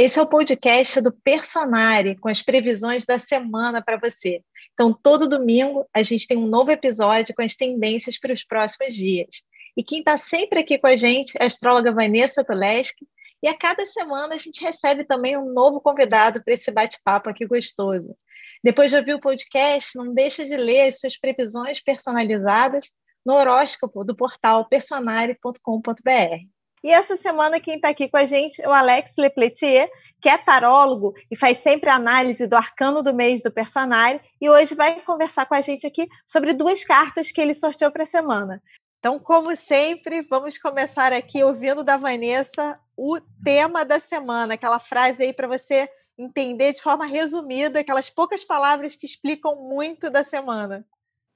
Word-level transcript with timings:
Esse 0.00 0.20
é 0.20 0.22
o 0.22 0.28
podcast 0.28 1.00
do 1.00 1.10
Personare, 1.10 2.16
com 2.20 2.28
as 2.28 2.40
previsões 2.40 3.04
da 3.04 3.18
semana 3.18 3.82
para 3.82 3.98
você. 3.98 4.44
Então, 4.72 4.94
todo 4.94 5.28
domingo 5.28 5.88
a 5.92 6.04
gente 6.04 6.28
tem 6.28 6.38
um 6.38 6.46
novo 6.46 6.70
episódio 6.70 7.34
com 7.34 7.42
as 7.42 7.56
tendências 7.56 8.16
para 8.16 8.32
os 8.32 8.44
próximos 8.44 8.94
dias. 8.94 9.42
E 9.76 9.82
quem 9.82 9.98
está 9.98 10.16
sempre 10.16 10.60
aqui 10.60 10.78
com 10.78 10.86
a 10.86 10.94
gente 10.94 11.36
é 11.36 11.42
a 11.42 11.46
astróloga 11.48 11.90
Vanessa 11.90 12.44
Tuleski. 12.44 13.08
E 13.42 13.48
a 13.48 13.58
cada 13.58 13.84
semana 13.86 14.36
a 14.36 14.38
gente 14.38 14.62
recebe 14.62 15.02
também 15.02 15.36
um 15.36 15.52
novo 15.52 15.80
convidado 15.80 16.44
para 16.44 16.54
esse 16.54 16.70
bate-papo 16.70 17.28
aqui 17.28 17.44
gostoso. 17.44 18.16
Depois 18.62 18.92
de 18.92 18.98
ouvir 18.98 19.14
o 19.14 19.20
podcast, 19.20 19.98
não 19.98 20.14
deixa 20.14 20.44
de 20.44 20.56
ler 20.56 20.82
as 20.82 21.00
suas 21.00 21.18
previsões 21.18 21.82
personalizadas 21.82 22.88
no 23.26 23.34
horóscopo 23.34 24.04
do 24.04 24.14
portal 24.14 24.64
personare.com.br. 24.68 26.57
E 26.82 26.90
essa 26.90 27.16
semana 27.16 27.60
quem 27.60 27.76
está 27.76 27.88
aqui 27.88 28.08
com 28.08 28.16
a 28.16 28.24
gente 28.24 28.62
é 28.62 28.68
o 28.68 28.72
Alex 28.72 29.16
Lepletier, 29.16 29.90
que 30.20 30.28
é 30.28 30.38
tarólogo 30.38 31.14
e 31.30 31.36
faz 31.36 31.58
sempre 31.58 31.90
análise 31.90 32.46
do 32.46 32.56
arcano 32.56 33.02
do 33.02 33.14
mês 33.14 33.42
do 33.42 33.50
personagem, 33.50 34.20
e 34.40 34.48
hoje 34.48 34.74
vai 34.74 35.00
conversar 35.00 35.46
com 35.46 35.54
a 35.54 35.60
gente 35.60 35.86
aqui 35.86 36.08
sobre 36.26 36.52
duas 36.52 36.84
cartas 36.84 37.30
que 37.30 37.40
ele 37.40 37.54
sorteou 37.54 37.90
para 37.90 38.04
a 38.04 38.06
semana. 38.06 38.62
Então, 38.98 39.18
como 39.18 39.54
sempre, 39.54 40.22
vamos 40.22 40.58
começar 40.58 41.12
aqui 41.12 41.42
ouvindo 41.42 41.84
da 41.84 41.96
Vanessa 41.96 42.78
o 42.96 43.18
tema 43.44 43.84
da 43.84 44.00
semana, 44.00 44.54
aquela 44.54 44.80
frase 44.80 45.22
aí 45.22 45.32
para 45.32 45.46
você 45.46 45.88
entender 46.18 46.72
de 46.72 46.82
forma 46.82 47.06
resumida, 47.06 47.78
aquelas 47.78 48.10
poucas 48.10 48.42
palavras 48.42 48.96
que 48.96 49.06
explicam 49.06 49.54
muito 49.54 50.10
da 50.10 50.24
semana. 50.24 50.84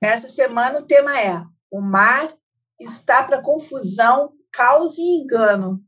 Essa 0.00 0.28
semana 0.28 0.80
o 0.80 0.82
tema 0.82 1.20
é: 1.20 1.40
o 1.70 1.80
mar 1.80 2.36
está 2.80 3.22
para 3.22 3.40
confusão 3.40 4.32
caos 4.52 4.98
e 4.98 5.02
engano. 5.02 5.82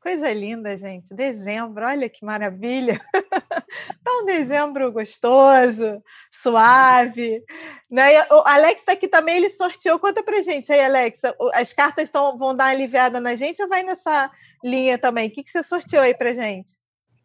Coisa 0.00 0.32
linda, 0.32 0.76
gente. 0.76 1.12
Dezembro, 1.12 1.84
olha 1.84 2.08
que 2.08 2.24
maravilha. 2.24 3.00
tá 4.04 4.12
um 4.22 4.24
dezembro 4.24 4.92
gostoso, 4.92 6.02
suave. 6.32 7.42
Né? 7.90 8.22
O 8.30 8.42
Alex 8.46 8.80
está 8.80 8.92
aqui 8.92 9.08
também, 9.08 9.36
ele 9.36 9.50
sorteou. 9.50 9.98
Conta 9.98 10.22
pra 10.22 10.40
gente 10.40 10.72
aí, 10.72 10.80
Alex. 10.80 11.22
As 11.52 11.72
cartas 11.72 12.10
tão, 12.10 12.38
vão 12.38 12.54
dar 12.54 12.64
uma 12.64 12.70
aliviada 12.70 13.20
na 13.20 13.34
gente 13.34 13.60
ou 13.60 13.68
vai 13.68 13.82
nessa 13.82 14.30
linha 14.64 14.98
também? 14.98 15.28
O 15.28 15.32
que, 15.32 15.42
que 15.42 15.50
você 15.50 15.62
sorteou 15.62 16.02
aí 16.02 16.14
pra 16.14 16.32
gente? 16.32 16.72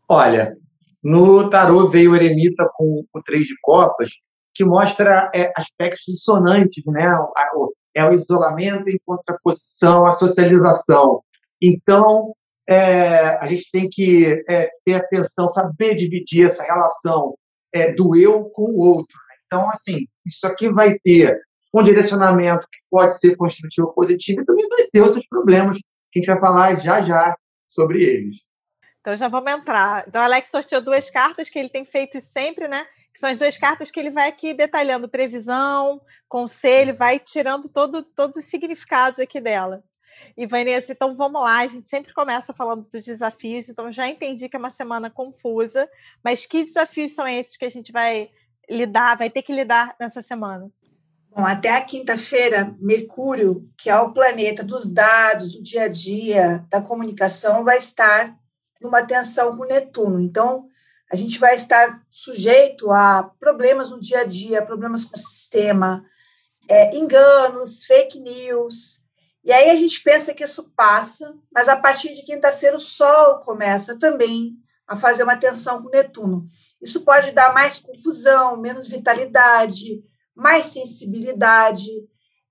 Olha, 0.10 0.58
no 1.04 1.50
tarô 1.50 1.88
veio 1.88 2.12
o 2.12 2.16
eremita 2.16 2.68
com 2.76 3.06
o 3.14 3.22
três 3.22 3.44
de 3.44 3.56
copas, 3.62 4.10
que 4.54 4.66
mostra 4.66 5.32
é, 5.34 5.52
aspectos 5.56 6.04
dissonantes, 6.08 6.84
né? 6.88 7.16
O, 7.56 7.74
é 7.96 8.04
o 8.06 8.14
isolamento 8.14 8.90
em 8.90 9.00
contraposição 9.06 10.06
à 10.06 10.12
socialização. 10.12 11.22
Então, 11.62 12.34
é, 12.68 13.38
a 13.38 13.48
gente 13.48 13.70
tem 13.72 13.90
que 13.90 14.44
é, 14.50 14.70
ter 14.86 14.96
atenção, 14.96 15.50
saber 15.50 15.96
dividir 15.96 16.48
essa 16.48 16.64
relação 16.64 17.36
é, 17.74 17.94
do 17.94 18.16
eu 18.16 18.46
com 18.46 18.64
o 18.64 18.80
outro. 18.80 19.18
Então, 19.46 19.70
assim, 19.70 20.08
isso 20.26 20.48
aqui 20.48 20.72
vai 20.72 20.98
ter 21.04 21.40
um 21.74 21.84
direcionamento 21.84 22.68
que 22.72 22.80
pode 22.90 23.20
ser 23.20 23.36
construtivo 23.36 23.88
ou 23.88 23.94
positivo 23.94 24.42
e 24.42 24.46
também 24.46 24.68
vai 24.68 24.88
ter 24.92 25.02
os 25.02 25.14
seus 25.14 25.28
problemas, 25.28 25.78
que 26.12 26.20
a 26.20 26.22
gente 26.22 26.28
vai 26.28 26.40
falar 26.40 26.80
já 26.80 27.02
já 27.02 27.36
sobre 27.68 28.04
eles. 28.04 28.38
Então 29.02 29.16
já 29.16 29.28
vamos 29.28 29.52
entrar. 29.52 30.06
Então, 30.08 30.22
Alex 30.22 30.50
sorteou 30.50 30.82
duas 30.82 31.10
cartas 31.10 31.50
que 31.50 31.60
ele 31.60 31.68
tem 31.70 31.84
feito 31.84 32.22
sempre, 32.22 32.68
né? 32.68 32.86
Que 33.14 33.20
são 33.20 33.30
as 33.30 33.38
duas 33.38 33.58
cartas 33.58 33.92
que 33.92 34.00
ele 34.00 34.10
vai 34.10 34.28
aqui 34.28 34.54
detalhando 34.54 35.08
previsão, 35.08 36.02
conselho, 36.28 36.98
vai 36.98 37.20
tirando 37.20 37.70
todo, 37.70 38.02
todos 38.02 38.38
os 38.38 38.46
significados 38.46 39.20
aqui 39.20 39.40
dela. 39.40 39.84
E 40.36 40.48
Vanessa, 40.48 40.94
então 40.94 41.16
vamos 41.16 41.42
lá, 41.42 41.60
a 41.60 41.68
gente 41.68 41.88
sempre 41.88 42.14
começa 42.14 42.54
falando 42.54 42.88
dos 42.90 43.04
desafios, 43.04 43.70
então 43.70 43.92
já 43.92 44.08
entendi 44.08 44.50
que 44.50 44.56
é 44.56 44.60
uma 44.60 44.72
semana 44.72 45.10
confusa, 45.10 45.88
mas 46.24 46.46
que 46.46 46.64
desafios 46.64 47.14
são 47.14 47.28
esses 47.28 47.56
que 47.56 47.66
a 47.66 47.70
gente 47.70 47.92
vai 47.92 48.30
lidar, 48.70 49.18
vai 49.18 49.30
ter 49.30 49.44
que 49.44 49.54
lidar 49.54 49.96
nessa 50.00 50.22
semana? 50.22 50.72
Bom, 51.30 51.46
até 51.46 51.76
a 51.76 51.82
quinta-feira, 51.82 52.76
Mercúrio, 52.80 53.70
que 53.78 53.90
é 53.90 54.00
o 54.00 54.14
planeta 54.14 54.64
dos 54.64 54.88
dados, 54.88 55.54
do 55.54 55.64
dia 55.64 55.84
a 55.84 55.88
dia, 55.88 56.66
da 56.70 56.82
comunicação, 56.82 57.64
vai 57.64 57.78
estar 57.78 58.36
numa 58.82 59.04
tensão 59.04 59.58
com 59.58 59.66
Netuno. 59.66 60.20
Então, 60.20 60.68
a 61.14 61.16
gente 61.16 61.38
vai 61.38 61.54
estar 61.54 62.04
sujeito 62.10 62.92
a 62.92 63.32
problemas 63.40 63.92
no 63.92 64.00
dia 64.00 64.22
a 64.22 64.24
dia, 64.24 64.66
problemas 64.66 65.06
com 65.06 65.16
o 65.16 65.20
sistema, 65.20 66.04
é, 66.68 66.98
enganos, 66.98 67.86
fake 67.86 68.20
news. 68.20 69.04
E 69.44 69.52
aí 69.52 69.70
a 69.70 69.76
gente 69.76 70.02
pensa 70.02 70.34
que 70.34 70.44
isso 70.44 70.74
passa, 70.76 71.38
mas 71.54 71.70
a 71.70 71.76
partir 71.76 72.16
de 72.16 72.24
quinta-feira 72.24 72.76
o 72.76 72.80
Sol 72.80 73.42
começa 73.42 73.96
também 74.00 74.56
a 74.88 74.98
fazer 74.98 75.22
uma 75.22 75.38
tensão 75.38 75.84
com 75.84 75.90
Netuno. 75.90 76.50
Isso 76.82 77.02
pode 77.02 77.32
dar 77.32 77.54
mais 77.54 77.78
confusão, 77.78 78.58
menos 78.60 78.88
vitalidade, 78.88 80.04
mais 80.34 80.66
sensibilidade. 80.66 81.92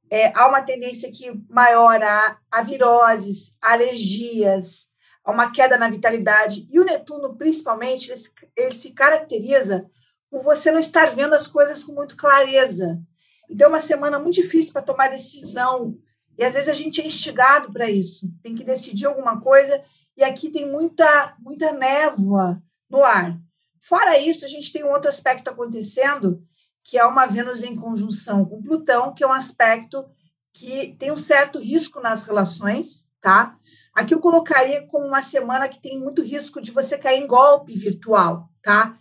É, 0.09 0.31
há 0.39 0.47
uma 0.47 0.63
tendência 0.63 1.11
que 1.11 1.33
maior 1.51 2.01
a, 2.01 2.39
a 2.49 2.63
viroses, 2.63 3.57
alergias, 3.61 4.92
a 5.25 5.31
uma 5.31 5.51
queda 5.51 5.77
na 5.77 5.89
vitalidade. 5.89 6.67
E 6.71 6.81
o 6.81 6.85
Netuno, 6.85 7.37
principalmente, 7.37 8.11
ele, 8.11 8.21
ele 8.57 8.71
se 8.71 8.93
caracteriza 8.93 9.89
por 10.31 10.43
você 10.43 10.71
não 10.71 10.79
estar 10.79 11.15
vendo 11.15 11.35
as 11.35 11.47
coisas 11.47 11.85
com 11.85 11.93
muito 11.93 12.17
clareza. 12.17 13.01
Então, 13.49 13.67
é 13.67 13.69
uma 13.69 13.81
semana 13.81 14.19
muito 14.19 14.35
difícil 14.35 14.73
para 14.73 14.83
tomar 14.83 15.11
decisão. 15.11 15.99
E 16.39 16.45
às 16.45 16.55
vezes 16.55 16.69
a 16.69 16.73
gente 16.73 17.01
é 17.01 17.07
instigado 17.07 17.73
para 17.73 17.91
isso. 17.91 18.27
Tem 18.43 18.55
que 18.55 18.65
decidir 18.65 19.07
alguma 19.07 19.41
coisa. 19.41 19.83
E 20.17 20.25
aqui 20.25 20.51
tem 20.51 20.71
muita, 20.71 21.37
muita 21.39 21.73
névoa 21.73 22.63
no 22.89 23.05
ar. 23.05 23.39
Fora 23.83 24.19
isso, 24.19 24.45
a 24.45 24.49
gente 24.49 24.73
tem 24.73 24.85
um 24.85 24.93
outro 24.93 25.09
aspecto 25.09 25.49
acontecendo, 25.51 26.43
que 26.85 26.97
é 26.97 27.05
uma 27.05 27.27
Vênus 27.27 27.63
em 27.63 27.77
conjunção 27.77 28.45
com 28.45 28.63
Plutão, 28.63 29.13
que 29.13 29.25
é 29.25 29.27
um 29.27 29.33
aspecto 29.33 30.05
que 30.53 30.95
tem 30.99 31.11
um 31.11 31.17
certo 31.17 31.59
risco 31.59 32.01
nas 32.01 32.23
relações, 32.25 33.09
tá? 33.21 33.59
Aqui 33.95 34.15
eu 34.15 34.21
colocaria 34.21 34.87
como 34.87 35.07
uma 35.07 35.23
semana 35.23 35.69
que 35.69 35.81
tem 35.81 35.99
muito 35.99 36.23
risco 36.23 36.61
de 36.61 36.71
você 36.71 36.97
cair 36.97 37.23
em 37.23 37.27
golpe 37.27 37.77
virtual, 37.77 38.49
tá? 38.63 38.97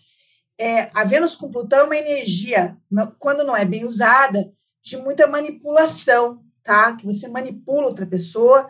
É, 0.57 0.91
a 0.93 1.03
Vênus 1.03 1.35
com 1.35 1.49
Plutão 1.49 1.79
é 1.79 1.83
uma 1.83 1.97
energia, 1.97 2.77
quando 3.17 3.43
não 3.43 3.55
é 3.55 3.65
bem 3.65 3.85
usada, 3.85 4.51
de 4.83 4.97
muita 4.97 5.27
manipulação, 5.27 6.43
tá? 6.63 6.95
Que 6.95 7.05
você 7.05 7.27
manipula 7.27 7.87
outra 7.87 8.05
pessoa, 8.05 8.67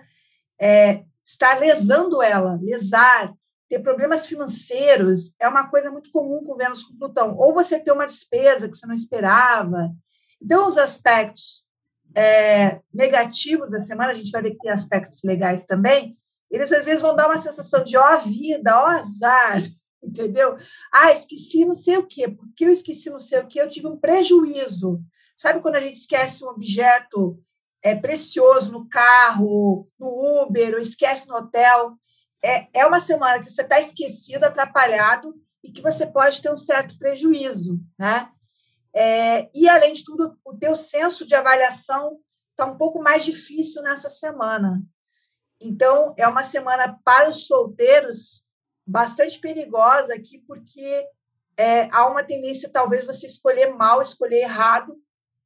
é, 0.59 1.03
está 1.25 1.55
lesando 1.55 2.21
ela, 2.21 2.59
lesar, 2.61 3.33
ter 3.71 3.79
problemas 3.79 4.27
financeiros 4.27 5.33
é 5.39 5.47
uma 5.47 5.69
coisa 5.69 5.89
muito 5.89 6.11
comum 6.11 6.43
com 6.43 6.57
Vênus 6.57 6.83
com 6.83 6.97
Plutão. 6.97 7.37
Ou 7.37 7.53
você 7.53 7.79
ter 7.79 7.93
uma 7.93 8.05
despesa 8.05 8.67
que 8.67 8.75
você 8.75 8.85
não 8.85 8.93
esperava. 8.93 9.89
Então, 10.41 10.67
os 10.67 10.77
aspectos 10.77 11.65
é, 12.15 12.81
negativos 12.93 13.71
da 13.71 13.79
semana, 13.79 14.11
a 14.11 14.15
gente 14.15 14.31
vai 14.31 14.41
ver 14.41 14.51
que 14.51 14.59
tem 14.59 14.71
aspectos 14.71 15.21
legais 15.23 15.65
também, 15.65 16.17
eles 16.49 16.71
às 16.71 16.85
vezes 16.85 17.01
vão 17.01 17.15
dar 17.15 17.27
uma 17.27 17.39
sensação 17.39 17.83
de 17.83 17.97
ó 17.97 18.17
vida, 18.17 18.77
ó 18.77 18.87
azar, 18.87 19.63
entendeu? 20.03 20.57
Ah, 20.91 21.11
esqueci 21.11 21.65
não 21.65 21.75
sei 21.75 21.97
o 21.97 22.05
quê, 22.05 22.27
porque 22.27 22.65
eu 22.65 22.69
esqueci 22.69 23.09
não 23.09 23.19
sei 23.19 23.39
o 23.39 23.47
quê, 23.47 23.61
eu 23.61 23.69
tive 23.69 23.87
um 23.87 23.97
prejuízo. 23.97 25.01
Sabe 25.35 25.61
quando 25.61 25.75
a 25.75 25.79
gente 25.79 25.95
esquece 25.95 26.43
um 26.43 26.49
objeto 26.49 27.41
é, 27.81 27.95
precioso 27.95 28.71
no 28.71 28.87
carro, 28.87 29.87
no 29.99 30.43
Uber, 30.43 30.73
ou 30.73 30.79
esquece 30.79 31.27
no 31.27 31.35
hotel? 31.35 31.93
É, 32.43 32.67
é 32.73 32.85
uma 32.85 32.99
semana 32.99 33.41
que 33.41 33.49
você 33.49 33.61
está 33.61 33.79
esquecido, 33.79 34.43
atrapalhado, 34.43 35.33
e 35.63 35.71
que 35.71 35.81
você 35.81 36.05
pode 36.05 36.41
ter 36.41 36.51
um 36.51 36.57
certo 36.57 36.97
prejuízo, 36.97 37.79
né? 37.97 38.29
É, 38.93 39.49
e, 39.53 39.69
além 39.69 39.93
de 39.93 40.03
tudo, 40.03 40.37
o 40.43 40.57
teu 40.57 40.75
senso 40.75 41.25
de 41.25 41.33
avaliação 41.33 42.19
está 42.51 42.65
um 42.65 42.77
pouco 42.77 43.01
mais 43.01 43.23
difícil 43.23 43.81
nessa 43.81 44.09
semana. 44.09 44.81
Então, 45.59 46.13
é 46.17 46.27
uma 46.27 46.43
semana 46.43 46.99
para 47.03 47.29
os 47.29 47.47
solteiros 47.47 48.45
bastante 48.85 49.39
perigosa 49.39 50.13
aqui, 50.13 50.39
porque 50.39 51.05
é, 51.55 51.87
há 51.91 52.07
uma 52.07 52.23
tendência, 52.23 52.71
talvez, 52.71 53.05
você 53.05 53.27
escolher 53.27 53.67
mal, 53.73 54.01
escolher 54.01 54.41
errado, 54.41 54.95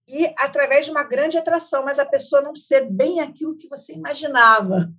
e 0.08 0.32
através 0.38 0.86
de 0.86 0.92
uma 0.92 1.04
grande 1.04 1.38
atração, 1.38 1.84
mas 1.84 1.98
a 1.98 2.06
pessoa 2.06 2.42
não 2.42 2.56
ser 2.56 2.90
bem 2.90 3.20
aquilo 3.22 3.58
que 3.58 3.68
você 3.68 3.94
imaginava. 3.94 4.92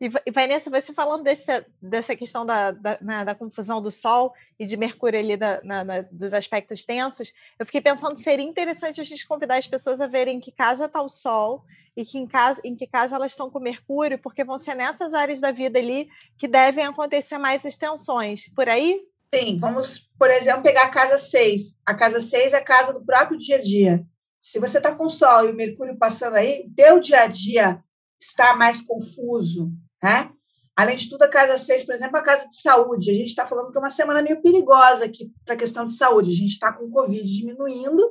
E, 0.00 0.30
Vanessa, 0.30 0.68
você 0.68 0.92
falando 0.92 1.22
desse, 1.22 1.64
dessa 1.80 2.14
questão 2.14 2.44
da, 2.44 2.70
da, 2.72 2.98
na, 3.00 3.24
da, 3.24 3.34
confusão 3.34 3.80
do 3.80 3.90
Sol 3.90 4.34
e 4.58 4.66
de 4.66 4.76
Mercúrio 4.76 5.18
ali 5.18 5.36
da, 5.36 5.60
na, 5.62 5.84
na, 5.84 6.00
dos 6.10 6.34
aspectos 6.34 6.84
tensos, 6.84 7.32
eu 7.58 7.64
fiquei 7.64 7.80
pensando 7.80 8.14
que 8.14 8.20
seria 8.20 8.44
interessante 8.44 9.00
a 9.00 9.04
gente 9.04 9.26
convidar 9.26 9.56
as 9.56 9.66
pessoas 9.66 10.00
a 10.00 10.06
verem 10.06 10.36
em 10.36 10.40
que 10.40 10.52
casa 10.52 10.86
está 10.86 11.00
o 11.00 11.08
Sol 11.08 11.64
e 11.96 12.04
que 12.04 12.18
em, 12.18 12.26
casa, 12.26 12.60
em 12.64 12.74
que 12.74 12.86
casa 12.86 13.16
elas 13.16 13.32
estão 13.32 13.50
com 13.50 13.60
Mercúrio, 13.60 14.18
porque 14.18 14.44
vão 14.44 14.58
ser 14.58 14.74
nessas 14.74 15.14
áreas 15.14 15.40
da 15.40 15.52
vida 15.52 15.78
ali 15.78 16.08
que 16.36 16.48
devem 16.48 16.84
acontecer 16.84 17.38
mais 17.38 17.64
extensões. 17.64 18.48
Por 18.54 18.68
aí? 18.68 19.00
Sim, 19.34 19.58
vamos, 19.58 20.08
por 20.18 20.30
exemplo, 20.30 20.62
pegar 20.62 20.84
a 20.84 20.90
casa 20.90 21.16
6. 21.16 21.76
A 21.86 21.94
casa 21.94 22.20
6 22.20 22.52
é 22.52 22.56
a 22.56 22.64
casa 22.64 22.92
do 22.92 23.04
próprio 23.04 23.38
dia 23.38 23.56
a 23.56 23.62
dia. 23.62 24.04
Se 24.40 24.58
você 24.58 24.78
está 24.78 24.94
com 24.94 25.08
Sol 25.08 25.46
e 25.46 25.52
o 25.52 25.54
Mercúrio 25.54 25.98
passando 25.98 26.34
aí, 26.34 26.70
teu 26.74 26.98
dia 26.98 27.22
a 27.22 27.26
dia 27.26 27.82
está 28.18 28.56
mais 28.56 28.80
confuso, 28.80 29.70
né? 30.02 30.30
Além 30.74 30.96
de 30.96 31.10
tudo, 31.10 31.22
a 31.22 31.28
casa 31.28 31.58
6, 31.58 31.84
por 31.84 31.94
exemplo, 31.94 32.16
a 32.16 32.22
casa 32.22 32.48
de 32.48 32.58
saúde. 32.58 33.10
A 33.10 33.14
gente 33.14 33.28
está 33.28 33.46
falando 33.46 33.70
que 33.70 33.76
é 33.76 33.80
uma 33.80 33.90
semana 33.90 34.22
meio 34.22 34.40
perigosa 34.40 35.04
aqui 35.04 35.30
para 35.44 35.54
a 35.54 35.58
questão 35.58 35.84
de 35.84 35.94
saúde. 35.94 36.30
A 36.30 36.34
gente 36.34 36.52
está 36.52 36.72
com 36.72 36.86
o 36.86 36.90
Covid 36.90 37.22
diminuindo, 37.22 38.02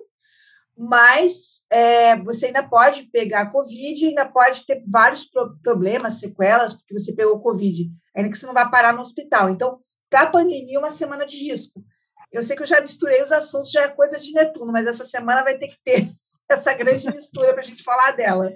mas 0.77 1.65
é, 1.71 2.15
você 2.17 2.47
ainda 2.47 2.61
pode 2.61 3.03
pegar 3.11 3.51
Covid, 3.51 4.05
ainda 4.05 4.25
pode 4.25 4.65
ter 4.67 4.83
vários 4.87 5.27
problemas, 5.63 6.19
sequelas, 6.19 6.73
porque 6.73 6.97
você 6.97 7.11
pegou 7.11 7.41
Covid, 7.41 7.89
ainda 8.15 8.29
que 8.29 8.37
você 8.37 8.45
não 8.45 8.53
vai 8.53 8.69
parar 8.69 8.93
no 8.93 9.01
hospital. 9.01 9.49
Então, 9.49 9.79
para 10.09 10.21
a 10.21 10.29
pandemia, 10.29 10.77
é 10.77 10.79
uma 10.79 10.91
semana 10.91 11.25
de 11.25 11.37
risco. 11.37 11.83
Eu 12.31 12.43
sei 12.43 12.55
que 12.55 12.61
eu 12.61 12.67
já 12.67 12.79
misturei 12.79 13.23
os 13.23 13.31
assuntos, 13.31 13.71
já 13.71 13.83
é 13.83 13.87
coisa 13.87 14.19
de 14.19 14.31
Netuno, 14.31 14.71
mas 14.71 14.85
essa 14.85 15.03
semana 15.03 15.43
vai 15.43 15.57
ter 15.57 15.69
que 15.69 15.77
ter 15.83 16.13
essa 16.55 16.73
grande 16.73 17.07
mistura 17.11 17.51
para 17.51 17.61
a 17.61 17.65
gente 17.65 17.83
falar 17.83 18.11
dela. 18.11 18.53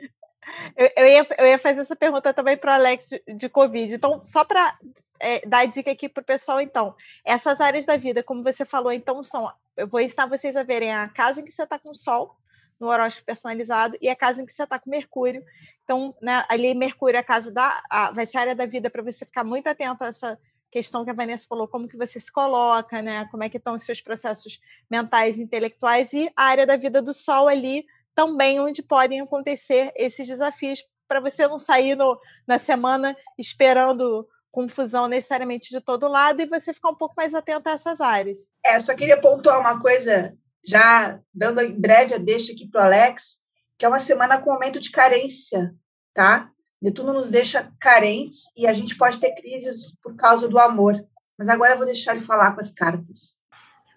Eu, 0.75 0.89
eu, 0.97 1.07
ia, 1.07 1.27
eu 1.37 1.47
ia 1.47 1.59
fazer 1.59 1.81
essa 1.81 1.95
pergunta 1.95 2.33
também 2.33 2.57
para 2.57 2.71
o 2.71 2.75
Alex 2.75 3.09
de, 3.09 3.35
de 3.35 3.49
Covid. 3.49 3.93
Então, 3.93 4.21
só 4.23 4.43
para 4.43 4.77
é, 5.19 5.45
dar 5.47 5.65
dica 5.65 5.91
aqui 5.91 6.09
para 6.09 6.21
o 6.21 6.25
pessoal, 6.25 6.59
então, 6.59 6.95
essas 7.23 7.61
áreas 7.61 7.85
da 7.85 7.95
vida, 7.95 8.23
como 8.23 8.43
você 8.43 8.65
falou, 8.65 8.91
então, 8.91 9.23
são. 9.23 9.51
Eu 9.75 9.87
vou 9.87 9.99
ensinar 9.99 10.27
vocês 10.27 10.55
a 10.55 10.63
verem 10.63 10.93
a 10.93 11.07
casa 11.09 11.41
em 11.41 11.45
que 11.45 11.51
você 11.51 11.63
está 11.63 11.79
com 11.79 11.93
Sol, 11.93 12.35
no 12.79 12.87
horóscopo 12.87 13.25
personalizado, 13.25 13.97
e 14.01 14.09
a 14.09 14.15
casa 14.15 14.41
em 14.41 14.45
que 14.45 14.53
você 14.53 14.63
está 14.63 14.77
com 14.77 14.89
Mercúrio. 14.89 15.43
Então, 15.83 16.15
né, 16.21 16.45
ali, 16.49 16.73
Mercúrio, 16.75 17.17
é 17.17 17.19
a 17.19 17.23
casa 17.23 17.51
da. 17.51 17.81
A, 17.89 18.11
vai 18.11 18.25
ser 18.25 18.37
a 18.37 18.41
área 18.41 18.55
da 18.55 18.65
vida 18.65 18.89
para 18.89 19.01
você 19.01 19.25
ficar 19.25 19.43
muito 19.43 19.67
atento 19.67 20.03
a 20.03 20.07
essa 20.07 20.37
questão 20.73 21.05
que 21.05 21.11
a 21.11 21.13
Vanessa 21.13 21.45
falou, 21.47 21.67
como 21.67 21.87
que 21.87 21.95
você 21.95 22.19
se 22.19 22.31
coloca, 22.31 22.99
né? 22.99 23.27
Como 23.29 23.43
é 23.43 23.49
que 23.49 23.57
estão 23.57 23.75
os 23.75 23.83
seus 23.83 24.01
processos 24.01 24.59
mentais 24.89 25.37
intelectuais, 25.37 26.11
e 26.13 26.31
a 26.35 26.45
área 26.45 26.65
da 26.65 26.75
vida 26.75 26.99
do 26.99 27.13
Sol 27.13 27.47
ali 27.47 27.85
também 28.15 28.59
onde 28.59 28.81
podem 28.81 29.21
acontecer 29.21 29.91
esses 29.95 30.27
desafios 30.27 30.83
para 31.07 31.19
você 31.19 31.47
não 31.47 31.59
sair 31.59 31.95
no, 31.95 32.19
na 32.47 32.57
semana 32.57 33.15
esperando 33.37 34.27
confusão 34.51 35.07
necessariamente 35.07 35.69
de 35.69 35.79
todo 35.79 36.07
lado 36.07 36.41
e 36.41 36.47
você 36.47 36.73
ficar 36.73 36.89
um 36.89 36.95
pouco 36.95 37.15
mais 37.15 37.35
atento 37.35 37.69
a 37.69 37.73
essas 37.73 38.01
áreas. 38.01 38.39
É, 38.65 38.79
só 38.79 38.95
queria 38.95 39.19
pontuar 39.19 39.59
uma 39.59 39.79
coisa, 39.79 40.35
já 40.63 41.19
dando 41.33 41.61
em 41.61 41.79
breve 41.79 42.15
a 42.15 42.19
deixa 42.19 42.51
aqui 42.51 42.67
para 42.67 42.81
o 42.81 42.83
Alex, 42.83 43.37
que 43.77 43.85
é 43.85 43.87
uma 43.87 43.99
semana 43.99 44.39
com 44.39 44.51
aumento 44.51 44.79
de 44.79 44.91
carência, 44.91 45.73
tá? 46.13 46.51
Netuno 46.83 47.13
nos 47.13 47.31
deixa 47.31 47.71
carentes 47.79 48.51
e 48.57 48.67
a 48.67 48.73
gente 48.73 48.97
pode 48.97 49.17
ter 49.17 49.33
crises 49.35 49.95
por 50.03 50.17
causa 50.17 50.49
do 50.49 50.59
amor. 50.59 51.01
Mas 51.37 51.47
agora 51.47 51.73
eu 51.73 51.77
vou 51.77 51.85
deixar 51.85 52.13
ele 52.13 52.25
falar 52.25 52.51
com 52.51 52.59
as 52.59 52.73
cartas. 52.73 53.39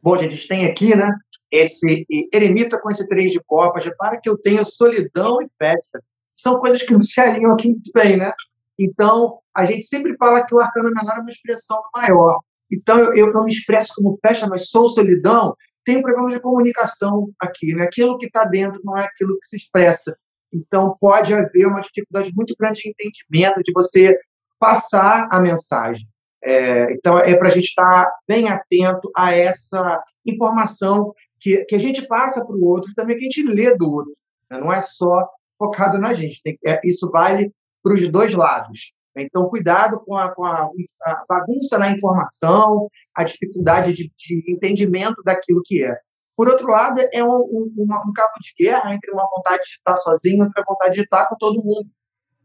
Bom, 0.01 0.15
a 0.15 0.19
gente 0.19 0.47
tem 0.47 0.67
aqui, 0.67 0.95
né, 0.95 1.13
esse 1.51 2.07
eremita 2.33 2.81
com 2.81 2.89
esse 2.89 3.09
três 3.09 3.33
de 3.33 3.41
copas. 3.45 3.85
Repara 3.85 4.21
que 4.23 4.31
eu 4.31 4.39
tenho 4.39 4.65
solidão 4.65 5.43
e 5.43 5.49
festa. 5.59 6.01
São 6.33 6.61
coisas 6.61 6.81
que 6.81 6.93
não 6.93 7.03
se 7.03 7.21
alinham 7.21 7.55
aqui 7.55 7.69
muito 7.69 7.91
bem, 7.93 8.19
né? 8.19 8.33
Então, 8.79 9.41
a 9.53 9.65
gente 9.65 9.85
sempre 9.85 10.17
fala 10.17 10.47
que 10.47 10.55
o 10.55 10.61
arcano 10.61 10.93
menor 10.95 11.17
é 11.17 11.21
uma 11.21 11.31
expressão 11.31 11.83
maior. 11.93 12.39
Então, 12.71 13.01
eu, 13.01 13.17
eu, 13.17 13.33
eu 13.33 13.43
me 13.43 13.51
expresso 13.51 13.95
como 13.97 14.19
festa, 14.25 14.47
mas 14.47 14.69
sou 14.69 14.89
solidão. 14.89 15.57
Tem 15.85 15.97
um 15.97 16.03
problema 16.03 16.31
de 16.31 16.39
comunicação 16.39 17.33
aqui, 17.41 17.75
né? 17.75 17.83
Aquilo 17.83 18.17
que 18.17 18.27
está 18.27 18.45
dentro 18.45 18.81
não 18.85 18.97
é 18.97 19.07
aquilo 19.07 19.37
que 19.41 19.47
se 19.49 19.57
expressa. 19.57 20.17
Então, 20.57 20.97
pode 21.01 21.35
haver 21.35 21.67
uma 21.67 21.81
dificuldade 21.81 22.33
muito 22.35 22.55
grande 22.59 22.83
de 22.83 22.89
entendimento, 22.91 23.63
de 23.63 23.73
você 23.73 24.19
passar 24.59 25.29
a 25.31 25.41
mensagem. 25.41 26.07
É, 26.43 26.93
então, 26.93 27.19
é 27.19 27.37
para 27.37 27.49
a 27.49 27.51
gente 27.51 27.67
estar 27.67 28.11
bem 28.27 28.49
atento 28.49 29.11
a 29.17 29.35
essa 29.35 30.03
informação 30.25 31.13
que, 31.41 31.65
que 31.65 31.75
a 31.75 31.79
gente 31.79 32.07
passa 32.07 32.45
para 32.45 32.55
o 32.55 32.65
outro, 32.65 32.93
também 32.95 33.17
que 33.19 33.27
a 33.27 33.31
gente 33.31 33.43
lê 33.43 33.77
do 33.77 33.91
outro. 33.91 34.13
Né? 34.51 34.59
Não 34.59 34.73
é 34.73 34.81
só 34.81 35.29
focado 35.59 35.99
na 35.99 36.15
gente. 36.15 36.43
Tem, 36.43 36.59
é, 36.65 36.81
isso 36.85 37.11
vale 37.11 37.53
para 37.83 37.95
os 37.95 38.09
dois 38.11 38.35
lados. 38.35 38.93
Então, 39.17 39.49
cuidado 39.49 40.01
com 40.01 40.17
a, 40.17 40.35
com 40.35 40.45
a, 40.45 40.69
a, 41.03 41.25
bagunça 41.29 41.79
na 41.79 41.91
informação, 41.91 42.89
a 43.15 43.25
dificuldade 43.25 43.93
de, 43.93 44.13
de, 44.15 44.53
entendimento 44.53 45.23
daquilo 45.25 45.63
que 45.65 45.83
é. 45.83 45.97
Por 46.37 46.49
outro 46.49 46.69
lado, 46.69 47.01
é 47.13 47.25
um, 47.25 47.29
um, 47.29 47.73
um, 47.79 48.13
cabo 48.13 48.33
de 48.41 48.65
guerra 48.65 48.95
entre 48.95 49.11
uma 49.11 49.27
vontade 49.35 49.63
de 49.63 49.77
estar 49.79 49.97
sozinho 49.97 50.39
e 50.39 50.47
outra 50.47 50.65
vontade 50.69 50.95
de 50.95 51.01
estar 51.01 51.27
com 51.29 51.37
todo 51.37 51.65
mundo. 51.65 51.89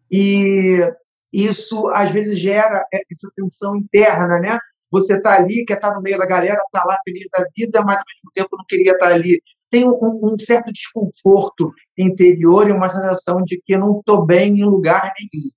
E 0.10 0.80
isso 1.32 1.88
às 1.90 2.12
vezes 2.12 2.40
gera 2.40 2.86
essa 2.94 3.30
tensão 3.36 3.76
interna, 3.76 4.40
né? 4.40 4.60
Você 4.90 5.18
está 5.18 5.36
ali, 5.36 5.66
quer 5.66 5.76
estar 5.76 5.90
tá 5.90 5.96
no 5.96 6.02
meio 6.02 6.18
da 6.18 6.26
galera, 6.26 6.62
está 6.66 6.86
lá 6.86 6.98
feliz 7.04 7.28
da 7.32 7.46
vida, 7.56 7.82
mas 7.82 7.98
ao 7.98 8.04
mesmo 8.06 8.32
tempo 8.34 8.58
não 8.58 8.66
queria 8.68 8.94
estar 8.94 9.10
tá 9.10 9.14
ali. 9.14 9.42
Tem 9.70 9.88
um, 9.88 10.20
um 10.24 10.38
certo 10.40 10.72
desconforto 10.72 11.74
interior 11.98 12.70
e 12.70 12.74
uma 12.74 12.90
sensação 12.90 13.42
de 13.44 13.62
que 13.66 13.78
não 13.78 14.00
estou 14.00 14.26
bem 14.26 14.60
em 14.60 14.66
lugar 14.66 15.14
nenhum. 15.18 15.50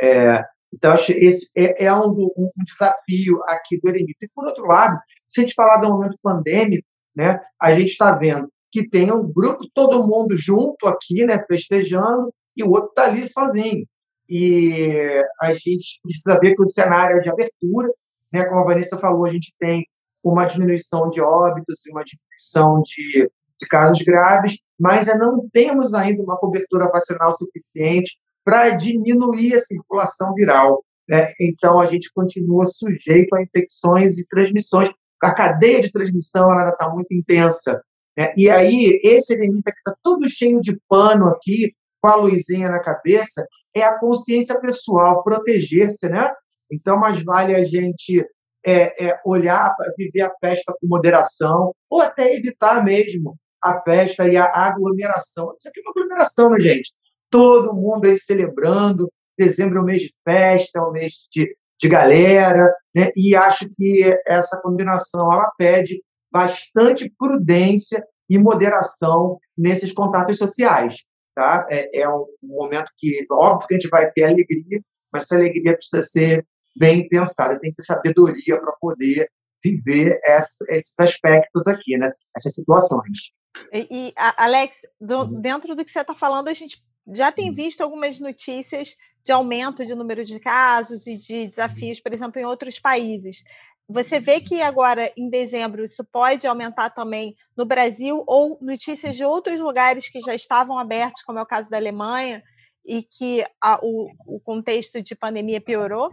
É, 0.00 0.44
então, 0.72 0.92
acho 0.92 1.12
esse 1.12 1.50
é, 1.56 1.84
é 1.84 1.94
um, 1.94 2.30
um, 2.36 2.50
desafio 2.64 3.42
aqui 3.44 3.80
do 3.80 3.88
eremita. 3.88 4.24
E, 4.24 4.28
por 4.34 4.44
outro 4.46 4.66
lado, 4.66 4.98
se 5.26 5.40
a 5.40 5.44
gente 5.44 5.54
falar 5.54 5.78
do 5.78 5.88
momento 5.88 6.18
pandêmico, 6.22 6.86
né, 7.14 7.40
a 7.60 7.74
gente 7.74 7.90
está 7.90 8.12
vendo 8.12 8.48
que 8.70 8.88
tem 8.88 9.12
um 9.12 9.32
grupo, 9.32 9.68
todo 9.72 10.06
mundo 10.06 10.36
junto 10.36 10.88
aqui, 10.88 11.24
né, 11.24 11.42
festejando, 11.46 12.32
e 12.56 12.64
o 12.64 12.70
outro 12.70 12.88
está 12.88 13.04
ali 13.04 13.28
sozinho 13.28 13.86
e 14.28 15.22
a 15.40 15.52
gente 15.52 16.00
precisa 16.02 16.38
ver 16.40 16.54
que 16.54 16.62
o 16.62 16.68
cenário 16.68 17.18
é 17.18 17.20
de 17.20 17.30
abertura, 17.30 17.88
né? 18.32 18.44
como 18.46 18.60
a 18.60 18.64
Vanessa 18.64 18.98
falou, 18.98 19.26
a 19.26 19.32
gente 19.32 19.54
tem 19.58 19.86
uma 20.22 20.46
diminuição 20.46 21.10
de 21.10 21.20
óbitos 21.20 21.84
e 21.86 21.90
uma 21.90 22.02
diminuição 22.02 22.82
de, 22.82 23.30
de 23.60 23.68
casos 23.68 24.00
graves, 24.02 24.58
mas 24.80 25.06
não 25.18 25.46
temos 25.52 25.94
ainda 25.94 26.22
uma 26.22 26.38
cobertura 26.38 26.88
vacinal 26.88 27.34
suficiente 27.34 28.18
para 28.42 28.70
diminuir 28.70 29.54
a 29.54 29.60
circulação 29.60 30.32
viral. 30.34 30.82
Né? 31.06 31.30
Então, 31.38 31.78
a 31.78 31.86
gente 31.86 32.10
continua 32.14 32.64
sujeito 32.64 33.34
a 33.34 33.42
infecções 33.42 34.18
e 34.18 34.26
transmissões. 34.26 34.90
A 35.24 35.34
cadeia 35.34 35.80
de 35.80 35.90
transmissão 35.90 36.50
ainda 36.50 36.70
está 36.70 36.88
muito 36.88 37.12
intensa. 37.14 37.82
Né? 38.16 38.32
E 38.36 38.50
aí, 38.50 39.00
esse 39.02 39.32
eremita 39.32 39.72
que 39.72 39.78
está 39.78 39.94
todo 40.02 40.28
cheio 40.28 40.60
de 40.60 40.78
pano 40.88 41.28
aqui, 41.28 41.74
com 42.00 42.08
a 42.08 42.16
luzinha 42.16 42.68
na 42.68 42.80
cabeça, 42.80 43.46
é 43.74 43.82
a 43.82 43.98
consciência 43.98 44.60
pessoal, 44.60 45.24
proteger-se, 45.24 46.08
né? 46.08 46.30
Então, 46.70 46.98
mais 46.98 47.22
vale 47.22 47.54
a 47.54 47.64
gente 47.64 48.24
é, 48.64 49.08
é, 49.08 49.20
olhar 49.24 49.74
viver 49.96 50.22
a 50.22 50.34
festa 50.40 50.72
com 50.78 50.86
moderação, 50.86 51.74
ou 51.88 52.00
até 52.00 52.34
evitar 52.34 52.84
mesmo 52.84 53.36
a 53.62 53.80
festa 53.80 54.28
e 54.28 54.36
a 54.36 54.44
aglomeração. 54.44 55.54
Isso 55.58 55.68
aqui 55.68 55.80
é 55.80 55.82
uma 55.82 55.90
aglomeração, 55.90 56.50
né, 56.50 56.60
gente? 56.60 56.92
Todo 57.30 57.74
mundo 57.74 58.06
aí 58.06 58.18
celebrando. 58.18 59.10
Dezembro 59.38 59.78
é 59.78 59.80
um 59.80 59.84
mês 59.84 60.02
de 60.02 60.14
festa, 60.22 60.78
é 60.78 60.82
um 60.82 60.92
mês 60.92 61.14
de, 61.32 61.56
de 61.80 61.88
galera, 61.88 62.72
né? 62.94 63.10
e 63.16 63.34
acho 63.34 63.68
que 63.74 64.16
essa 64.26 64.60
combinação 64.62 65.32
ela 65.32 65.50
pede 65.58 66.02
bastante 66.32 67.12
prudência 67.18 68.04
e 68.28 68.38
moderação 68.38 69.38
nesses 69.56 69.92
contatos 69.92 70.38
sociais. 70.38 70.96
Tá? 71.34 71.66
É, 71.68 72.02
é 72.02 72.08
um 72.08 72.26
momento 72.42 72.90
que, 72.96 73.26
óbvio 73.30 73.66
que 73.66 73.74
a 73.74 73.78
gente 73.78 73.90
vai 73.90 74.10
ter 74.12 74.24
alegria, 74.24 74.80
mas 75.12 75.22
essa 75.22 75.36
alegria 75.36 75.76
precisa 75.76 76.02
ser 76.02 76.46
bem 76.76 77.08
pensada, 77.08 77.58
tem 77.60 77.70
que 77.70 77.76
ter 77.76 77.84
sabedoria 77.84 78.60
para 78.60 78.72
poder 78.80 79.28
viver 79.62 80.20
essa, 80.24 80.64
esses 80.70 80.98
aspectos 80.98 81.66
aqui, 81.66 81.96
né? 81.96 82.12
essas 82.36 82.54
situações. 82.54 83.32
E, 83.72 83.86
e 83.90 84.12
Alex, 84.16 84.82
do, 85.00 85.20
uhum. 85.20 85.40
dentro 85.40 85.74
do 85.74 85.84
que 85.84 85.90
você 85.90 86.00
está 86.00 86.14
falando, 86.14 86.48
a 86.48 86.54
gente 86.54 86.82
já 87.12 87.30
tem 87.30 87.48
uhum. 87.48 87.54
visto 87.54 87.80
algumas 87.80 88.18
notícias 88.18 88.96
de 89.24 89.32
aumento 89.32 89.86
de 89.86 89.94
número 89.94 90.24
de 90.24 90.38
casos 90.38 91.06
e 91.06 91.16
de 91.16 91.46
desafios, 91.46 92.00
por 92.00 92.12
exemplo, 92.12 92.40
em 92.40 92.44
outros 92.44 92.78
países. 92.78 93.42
Você 93.88 94.18
vê 94.18 94.40
que 94.40 94.62
agora, 94.62 95.12
em 95.16 95.28
dezembro, 95.28 95.84
isso 95.84 96.04
pode 96.04 96.46
aumentar 96.46 96.90
também 96.90 97.36
no 97.56 97.64
Brasil 97.64 98.22
ou 98.26 98.58
notícias 98.60 99.16
de 99.16 99.24
outros 99.24 99.60
lugares 99.60 100.08
que 100.08 100.20
já 100.20 100.34
estavam 100.34 100.78
abertos, 100.78 101.22
como 101.22 101.38
é 101.38 101.42
o 101.42 101.46
caso 101.46 101.68
da 101.68 101.76
Alemanha, 101.76 102.42
e 102.84 103.02
que 103.02 103.44
a, 103.60 103.78
o, 103.82 104.08
o 104.26 104.40
contexto 104.40 105.02
de 105.02 105.14
pandemia 105.14 105.60
piorou? 105.60 106.10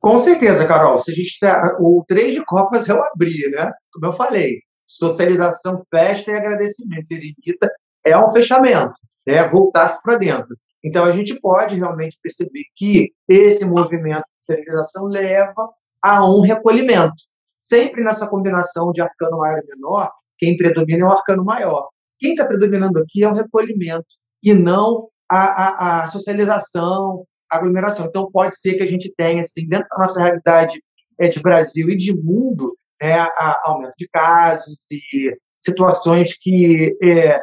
Com 0.00 0.18
certeza, 0.18 0.66
Carol. 0.66 0.98
Se 0.98 1.12
a 1.12 1.14
gente 1.14 1.38
tá, 1.40 1.76
o 1.80 2.04
três 2.06 2.34
de 2.34 2.44
Copas 2.44 2.88
é 2.88 2.94
o 2.94 3.02
abrir, 3.02 3.50
né? 3.50 3.70
Como 3.92 4.06
eu 4.06 4.12
falei, 4.12 4.60
socialização, 4.84 5.82
festa 5.90 6.30
e 6.30 6.34
agradecimento. 6.34 7.10
Eremita 7.10 7.70
é 8.04 8.18
um 8.18 8.30
fechamento, 8.32 8.94
né? 9.26 9.48
Voltar-se 9.48 10.02
para 10.02 10.18
dentro. 10.18 10.56
Então, 10.84 11.04
a 11.04 11.12
gente 11.12 11.38
pode 11.40 11.76
realmente 11.76 12.18
perceber 12.22 12.64
que 12.76 13.12
esse 13.28 13.64
movimento 13.64 14.24
de 14.24 14.54
socialização 14.54 15.04
leva 15.04 15.70
a 16.02 16.26
um 16.26 16.40
recolhimento. 16.40 17.14
Sempre 17.56 18.02
nessa 18.02 18.28
combinação 18.28 18.90
de 18.92 19.00
arcano 19.00 19.38
maior 19.38 19.60
e 19.62 19.66
menor, 19.68 20.10
quem 20.36 20.56
predomina 20.56 21.04
é 21.04 21.08
o 21.08 21.12
arcano 21.12 21.44
maior. 21.44 21.88
Quem 22.18 22.32
está 22.32 22.44
predominando 22.44 22.98
aqui 22.98 23.22
é 23.22 23.28
o 23.28 23.34
recolhimento 23.34 24.06
e 24.42 24.52
não 24.52 25.08
a, 25.30 25.38
a, 25.38 26.02
a, 26.02 26.08
socialização, 26.08 27.24
a 27.50 27.58
aglomeração. 27.58 28.06
Então, 28.06 28.30
pode 28.32 28.58
ser 28.58 28.74
que 28.74 28.82
a 28.82 28.86
gente 28.86 29.12
tenha, 29.16 29.42
assim, 29.42 29.68
dentro 29.68 29.86
da 29.88 29.98
nossa 29.98 30.20
realidade 30.20 30.82
é, 31.20 31.28
de 31.28 31.40
Brasil 31.40 31.88
e 31.90 31.96
de 31.96 32.12
mundo, 32.12 32.76
né, 33.00 33.20
a, 33.20 33.62
aumento 33.64 33.94
de 33.96 34.08
casos 34.08 34.78
e 34.90 35.36
situações 35.64 36.36
que 36.38 36.96
é, 37.02 37.40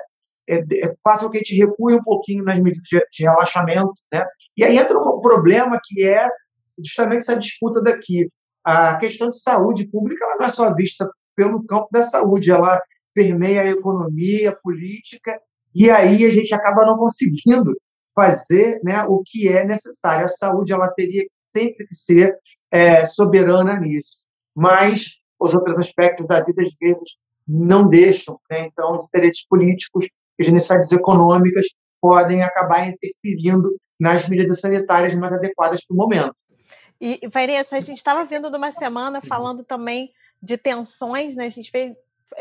é, 0.49 0.57
é, 0.57 0.95
façam 1.03 1.29
que 1.29 1.37
a 1.37 1.41
gente 1.41 1.55
recue 1.55 1.93
um 1.93 2.03
pouquinho 2.03 2.43
nas 2.43 2.59
medidas 2.59 2.87
de, 2.89 2.99
de 3.11 3.23
relaxamento. 3.23 3.93
Né? 4.11 4.25
E 4.57 4.63
aí 4.63 4.77
entra 4.77 4.97
um 4.97 5.21
problema 5.21 5.79
que 5.83 6.03
é 6.03 6.27
justamente 6.83 7.19
essa 7.19 7.39
disputa 7.39 7.81
daqui. 7.81 8.29
A 8.63 8.97
questão 8.97 9.29
de 9.29 9.39
saúde 9.39 9.87
pública 9.87 10.25
ela 10.25 10.37
não 10.39 10.47
é 10.47 10.49
só 10.49 10.73
vista 10.73 11.09
pelo 11.35 11.63
campo 11.65 11.87
da 11.91 12.03
saúde, 12.03 12.51
ela 12.51 12.81
permeia 13.13 13.61
a 13.61 13.69
economia, 13.69 14.49
a 14.49 14.55
política, 14.55 15.39
e 15.73 15.89
aí 15.89 16.25
a 16.25 16.29
gente 16.29 16.53
acaba 16.53 16.85
não 16.85 16.97
conseguindo 16.97 17.75
fazer 18.13 18.81
né, 18.83 19.03
o 19.03 19.21
que 19.25 19.47
é 19.47 19.63
necessário. 19.63 20.25
A 20.25 20.29
saúde 20.29 20.73
ela 20.73 20.89
teria 20.89 21.25
sempre 21.39 21.87
que 21.87 21.95
ser 21.95 22.37
é, 22.71 23.05
soberana 23.05 23.79
nisso, 23.79 24.25
mas 24.55 25.19
os 25.39 25.53
outros 25.53 25.79
aspectos 25.79 26.27
da 26.27 26.43
vida, 26.43 26.61
às 26.61 26.73
vezes, 26.79 27.17
não 27.47 27.87
deixam. 27.87 28.39
Né? 28.49 28.67
Então, 28.67 28.97
os 28.97 29.05
interesses 29.05 29.45
políticos 29.47 30.07
as 30.39 30.47
necessidades 30.49 30.91
econômicas 30.91 31.65
podem 32.01 32.43
acabar 32.43 32.87
interferindo 32.87 33.75
nas 33.99 34.27
medidas 34.27 34.61
sanitárias 34.61 35.13
mais 35.15 35.33
adequadas 35.33 35.85
para 35.85 35.93
o 35.93 35.97
momento. 35.97 36.35
E, 37.01 37.19
Vanessa, 37.31 37.77
a 37.77 37.81
gente 37.81 37.97
estava 37.97 38.25
vindo 38.25 38.49
de 38.49 38.57
uma 38.57 38.71
semana 38.71 39.21
falando 39.21 39.63
também 39.63 40.11
de 40.41 40.57
tensões, 40.57 41.35
né? 41.35 41.45
A 41.45 41.49
gente 41.49 41.71
fez, 41.71 41.93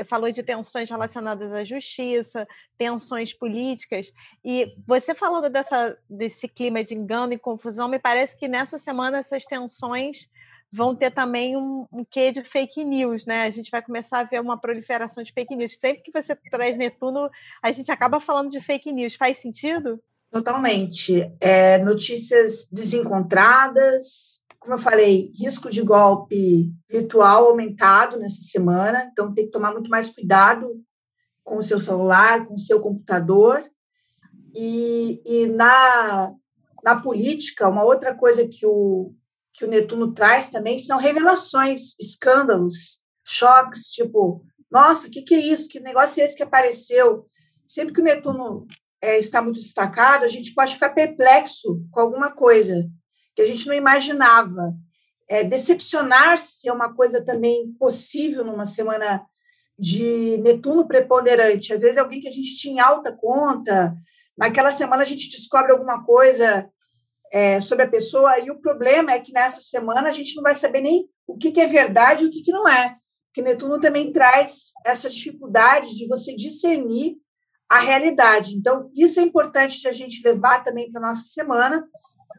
falou 0.06 0.30
de 0.30 0.42
tensões 0.42 0.88
relacionadas 0.88 1.52
à 1.52 1.64
justiça, 1.64 2.46
tensões 2.76 3.32
políticas, 3.32 4.12
e 4.44 4.74
você 4.86 5.14
falando 5.14 5.48
dessa, 5.48 5.96
desse 6.08 6.48
clima 6.48 6.82
de 6.82 6.94
engano 6.94 7.32
e 7.32 7.38
confusão, 7.38 7.88
me 7.88 7.98
parece 7.98 8.38
que 8.38 8.48
nessa 8.48 8.78
semana 8.78 9.18
essas 9.18 9.44
tensões 9.44 10.28
vão 10.70 10.94
ter 10.94 11.10
também 11.10 11.56
um, 11.56 11.86
um 11.92 12.04
quê 12.04 12.30
de 12.30 12.44
fake 12.44 12.84
news, 12.84 13.24
né? 13.24 13.42
A 13.44 13.50
gente 13.50 13.70
vai 13.70 13.82
começar 13.82 14.20
a 14.20 14.24
ver 14.24 14.40
uma 14.40 14.60
proliferação 14.60 15.22
de 15.22 15.32
fake 15.32 15.56
news. 15.56 15.78
Sempre 15.78 16.02
que 16.02 16.12
você 16.12 16.36
traz 16.50 16.76
Netuno, 16.76 17.30
a 17.62 17.72
gente 17.72 17.90
acaba 17.90 18.20
falando 18.20 18.50
de 18.50 18.60
fake 18.60 18.92
news. 18.92 19.14
Faz 19.14 19.38
sentido? 19.38 20.00
Totalmente. 20.30 21.32
É, 21.40 21.78
notícias 21.78 22.68
desencontradas, 22.70 24.42
como 24.58 24.74
eu 24.74 24.78
falei, 24.78 25.32
risco 25.34 25.70
de 25.70 25.82
golpe 25.82 26.70
virtual 26.88 27.46
aumentado 27.46 28.18
nessa 28.18 28.42
semana, 28.42 29.08
então 29.10 29.32
tem 29.32 29.46
que 29.46 29.50
tomar 29.50 29.72
muito 29.72 29.88
mais 29.88 30.10
cuidado 30.10 30.82
com 31.42 31.56
o 31.56 31.62
seu 31.62 31.80
celular, 31.80 32.44
com 32.44 32.54
o 32.54 32.58
seu 32.58 32.78
computador. 32.78 33.64
E, 34.54 35.22
e 35.24 35.46
na, 35.46 36.34
na 36.84 37.00
política, 37.00 37.68
uma 37.68 37.82
outra 37.82 38.14
coisa 38.14 38.46
que 38.46 38.66
o, 38.66 39.14
que 39.58 39.64
o 39.64 39.68
Netuno 39.68 40.12
traz 40.14 40.50
também 40.50 40.78
são 40.78 40.98
revelações, 40.98 41.98
escândalos, 41.98 43.00
choques, 43.24 43.86
tipo, 43.86 44.44
nossa, 44.70 45.08
o 45.08 45.10
que, 45.10 45.20
que 45.20 45.34
é 45.34 45.40
isso? 45.40 45.68
Que 45.68 45.80
negócio 45.80 46.22
é 46.22 46.24
esse 46.24 46.36
que 46.36 46.44
apareceu? 46.44 47.26
Sempre 47.66 47.92
que 47.92 48.00
o 48.00 48.04
Netuno 48.04 48.68
é, 49.02 49.18
está 49.18 49.42
muito 49.42 49.58
destacado, 49.58 50.24
a 50.24 50.28
gente 50.28 50.54
pode 50.54 50.74
ficar 50.74 50.90
perplexo 50.90 51.82
com 51.90 51.98
alguma 51.98 52.30
coisa 52.30 52.88
que 53.34 53.42
a 53.42 53.44
gente 53.44 53.66
não 53.66 53.74
imaginava. 53.74 54.72
É, 55.28 55.42
Decepcionar-se 55.42 56.68
é 56.68 56.72
uma 56.72 56.94
coisa 56.94 57.20
também 57.24 57.72
possível 57.80 58.44
numa 58.44 58.64
semana 58.64 59.26
de 59.76 60.38
Netuno 60.38 60.86
preponderante. 60.86 61.72
Às 61.72 61.80
vezes, 61.80 61.98
alguém 61.98 62.20
que 62.20 62.28
a 62.28 62.32
gente 62.32 62.54
tinha 62.54 62.84
alta 62.84 63.10
conta, 63.10 63.92
naquela 64.36 64.70
semana 64.70 65.02
a 65.02 65.06
gente 65.06 65.28
descobre 65.28 65.72
alguma 65.72 66.04
coisa 66.04 66.70
é, 67.32 67.60
sobre 67.60 67.84
a 67.84 67.88
pessoa, 67.88 68.38
e 68.38 68.50
o 68.50 68.60
problema 68.60 69.12
é 69.12 69.20
que 69.20 69.32
nessa 69.32 69.60
semana 69.60 70.08
a 70.08 70.12
gente 70.12 70.34
não 70.36 70.42
vai 70.42 70.56
saber 70.56 70.80
nem 70.80 71.08
o 71.26 71.36
que, 71.36 71.50
que 71.50 71.60
é 71.60 71.66
verdade 71.66 72.24
e 72.24 72.28
o 72.28 72.30
que, 72.30 72.42
que 72.42 72.52
não 72.52 72.68
é. 72.68 72.96
Porque 73.26 73.42
Netuno 73.42 73.78
também 73.78 74.12
traz 74.12 74.72
essa 74.84 75.08
dificuldade 75.08 75.94
de 75.94 76.06
você 76.08 76.34
discernir 76.34 77.16
a 77.68 77.80
realidade. 77.80 78.54
Então, 78.54 78.90
isso 78.96 79.20
é 79.20 79.22
importante 79.22 79.80
de 79.80 79.88
a 79.88 79.92
gente 79.92 80.26
levar 80.26 80.64
também 80.64 80.90
para 80.90 81.00
a 81.02 81.08
nossa 81.08 81.24
semana, 81.24 81.86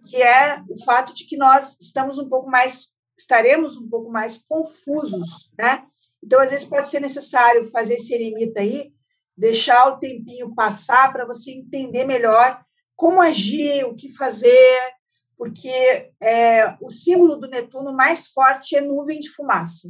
que 0.07 0.17
é 0.17 0.61
o 0.67 0.83
fato 0.83 1.13
de 1.13 1.25
que 1.25 1.37
nós 1.37 1.77
estamos 1.79 2.17
um 2.17 2.27
pouco 2.27 2.49
mais, 2.49 2.87
estaremos 3.17 3.77
um 3.77 3.87
pouco 3.87 4.11
mais 4.11 4.37
confusos, 4.37 5.51
né? 5.57 5.83
Então, 6.23 6.39
às 6.39 6.51
vezes 6.51 6.67
pode 6.67 6.89
ser 6.89 6.99
necessário 6.99 7.69
fazer 7.71 7.95
esse 7.95 8.13
eremita 8.13 8.59
aí, 8.59 8.91
deixar 9.37 9.87
o 9.87 9.99
tempinho 9.99 10.53
passar 10.53 11.13
para 11.13 11.25
você 11.25 11.51
entender 11.51 12.03
melhor 12.03 12.59
como 12.99 13.21
agir, 13.21 13.85
o 13.85 13.95
que 13.95 14.13
fazer, 14.13 14.91
porque 15.37 16.11
é, 16.19 16.75
o 16.81 16.91
símbolo 16.91 17.37
do 17.37 17.47
Netuno 17.47 17.93
mais 17.93 18.27
forte 18.27 18.75
é 18.75 18.81
nuvem 18.81 19.21
de 19.21 19.29
fumaça, 19.29 19.89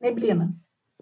neblina. 0.00 0.50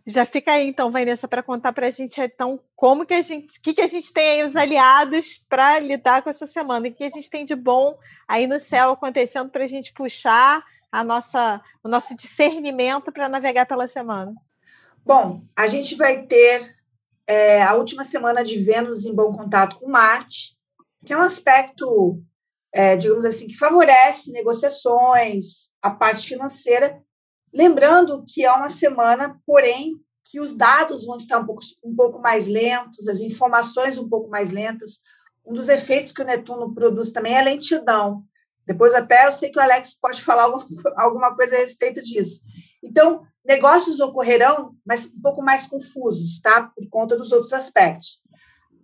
Já 0.05 0.27
fica 0.27 0.51
aí, 0.51 0.67
então, 0.67 0.91
Vanessa, 0.91 1.29
para 1.29 1.41
contar 1.41 1.73
para 1.73 1.87
a 1.87 1.91
gente, 1.93 2.21
então, 2.21 2.59
como 2.75 3.07
que 3.07 3.15
a 3.15 3.23
gente, 3.23 3.59
o 3.59 3.63
que, 3.63 3.75
que 3.75 3.81
a 3.81 3.87
gente 3.87 4.13
tem 4.13 4.41
aí 4.41 4.43
os 4.43 4.57
aliados 4.57 5.39
para 5.49 5.79
lidar 5.79 6.21
com 6.23 6.31
essa 6.31 6.49
semana, 6.49 6.89
o 6.89 6.93
que 6.93 7.05
a 7.05 7.09
gente 7.09 7.31
tem 7.31 7.45
de 7.45 7.55
bom 7.55 7.97
aí 8.27 8.49
no 8.49 8.59
céu 8.59 8.91
acontecendo 8.91 9.51
para 9.51 9.63
a 9.63 9.69
gente 9.69 9.93
puxar 9.93 10.65
a 10.91 11.05
nossa, 11.05 11.63
o 11.85 11.89
nosso 11.89 12.17
discernimento 12.17 13.13
para 13.13 13.29
navegar 13.29 13.67
pela 13.67 13.87
semana. 13.87 14.35
Bom, 15.07 15.45
a 15.57 15.69
gente 15.69 15.95
vai 15.95 16.27
ter 16.27 16.75
é, 17.25 17.63
a 17.63 17.75
última 17.75 18.03
semana 18.03 18.43
de 18.43 18.59
Vênus 18.59 19.05
em 19.05 19.15
bom 19.15 19.33
contato 19.33 19.77
com 19.79 19.89
Marte, 19.89 20.59
que 21.05 21.13
é 21.13 21.17
um 21.17 21.23
aspecto, 21.23 22.23
é, 22.73 22.97
digamos 22.97 23.25
assim, 23.25 23.47
que 23.47 23.57
favorece 23.57 24.33
negociações, 24.33 25.71
a 25.83 25.91
parte 25.91 26.29
financeira, 26.29 27.03
Lembrando 27.53 28.25
que 28.27 28.45
é 28.45 28.53
uma 28.53 28.69
semana, 28.69 29.39
porém, 29.45 29.97
que 30.25 30.41
os 30.41 30.53
dados 30.53 31.05
vão 31.05 31.17
estar 31.17 31.39
um 31.39 31.47
pouco, 31.47 31.61
um 31.85 31.95
pouco 31.95 32.21
mais 32.21 32.47
lentos, 32.47 33.09
as 33.09 33.21
informações 33.21 33.99
um 33.99 34.09
pouco 34.09 34.31
mais 34.31 34.51
lentas. 34.51 35.01
Um 35.45 35.53
dos 35.53 35.69
efeitos 35.69 36.13
que 36.13 36.23
o 36.23 36.25
Netuno 36.25 36.73
produz 36.73 37.11
também 37.11 37.35
é 37.35 37.41
a 37.41 37.45
lentidão. 37.45 38.23
Depois, 38.65 38.95
até 38.95 39.27
eu 39.27 39.33
sei 39.33 39.51
que 39.51 39.59
o 39.59 39.63
Alex 39.63 39.99
pode 40.01 40.23
falar 40.23 40.45
alguma 40.97 41.35
coisa 41.35 41.57
a 41.57 41.59
respeito 41.59 42.01
disso. 42.01 42.43
Então, 42.81 43.27
negócios 43.45 43.99
ocorrerão, 43.99 44.77
mas 44.87 45.07
um 45.07 45.21
pouco 45.21 45.43
mais 45.43 45.67
confusos, 45.67 46.41
tá? 46.41 46.71
Por 46.75 46.89
conta 46.89 47.17
dos 47.17 47.33
outros 47.33 47.53
aspectos. 47.53 48.23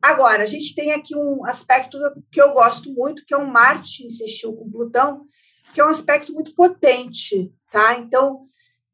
Agora, 0.00 0.42
a 0.42 0.46
gente 0.46 0.74
tem 0.74 0.92
aqui 0.92 1.16
um 1.16 1.44
aspecto 1.44 1.98
que 2.30 2.40
eu 2.40 2.52
gosto 2.52 2.92
muito, 2.92 3.24
que 3.24 3.34
é 3.34 3.38
um 3.38 3.46
Marte 3.50 4.04
insistiu 4.04 4.54
com 4.54 4.70
Plutão, 4.70 5.26
que 5.72 5.80
é 5.80 5.84
um 5.84 5.88
aspecto 5.88 6.32
muito 6.32 6.54
potente, 6.54 7.52
tá? 7.70 7.98
Então, 7.98 8.46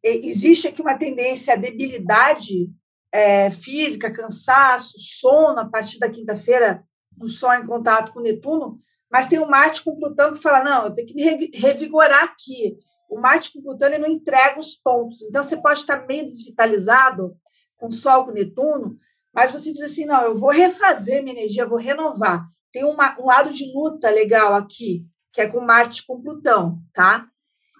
existe 0.02 0.68
aqui 0.68 0.80
uma 0.80 0.98
tendência 0.98 1.54
à 1.54 1.56
debilidade 1.56 2.70
é, 3.12 3.50
física, 3.50 4.12
cansaço, 4.12 4.98
sono 4.98 5.60
a 5.60 5.68
partir 5.68 5.98
da 5.98 6.10
quinta-feira, 6.10 6.82
no 7.16 7.28
Sol 7.28 7.54
em 7.54 7.66
contato 7.66 8.12
com 8.12 8.20
Netuno, 8.20 8.80
mas 9.10 9.28
tem 9.28 9.38
o 9.38 9.48
Marte 9.48 9.84
com 9.84 9.98
Plutão 9.98 10.32
que 10.32 10.40
fala: 10.40 10.64
não, 10.64 10.86
eu 10.86 10.94
tenho 10.94 11.06
que 11.06 11.14
me 11.14 11.50
revigorar 11.54 12.24
aqui. 12.24 12.78
O 13.10 13.20
Marte 13.20 13.52
com 13.52 13.62
Plutão 13.62 13.88
ele 13.88 13.98
não 13.98 14.08
entrega 14.08 14.58
os 14.58 14.74
pontos. 14.74 15.22
Então, 15.22 15.42
você 15.42 15.56
pode 15.56 15.80
estar 15.80 16.06
meio 16.06 16.24
desvitalizado 16.24 17.36
com 17.76 17.90
Sol 17.90 18.24
com 18.24 18.32
Netuno, 18.32 18.96
mas 19.34 19.50
você 19.50 19.72
diz 19.72 19.82
assim: 19.82 20.04
não, 20.04 20.22
eu 20.22 20.38
vou 20.38 20.50
refazer 20.50 21.22
minha 21.22 21.36
energia, 21.36 21.66
vou 21.66 21.78
renovar. 21.78 22.46
Tem 22.72 22.84
uma, 22.84 23.18
um 23.20 23.26
lado 23.26 23.50
de 23.50 23.70
luta 23.72 24.10
legal 24.10 24.54
aqui, 24.54 25.04
que 25.32 25.40
é 25.40 25.46
com 25.46 25.60
Marte 25.60 26.04
com 26.06 26.20
Plutão, 26.20 26.78
tá? 26.94 27.26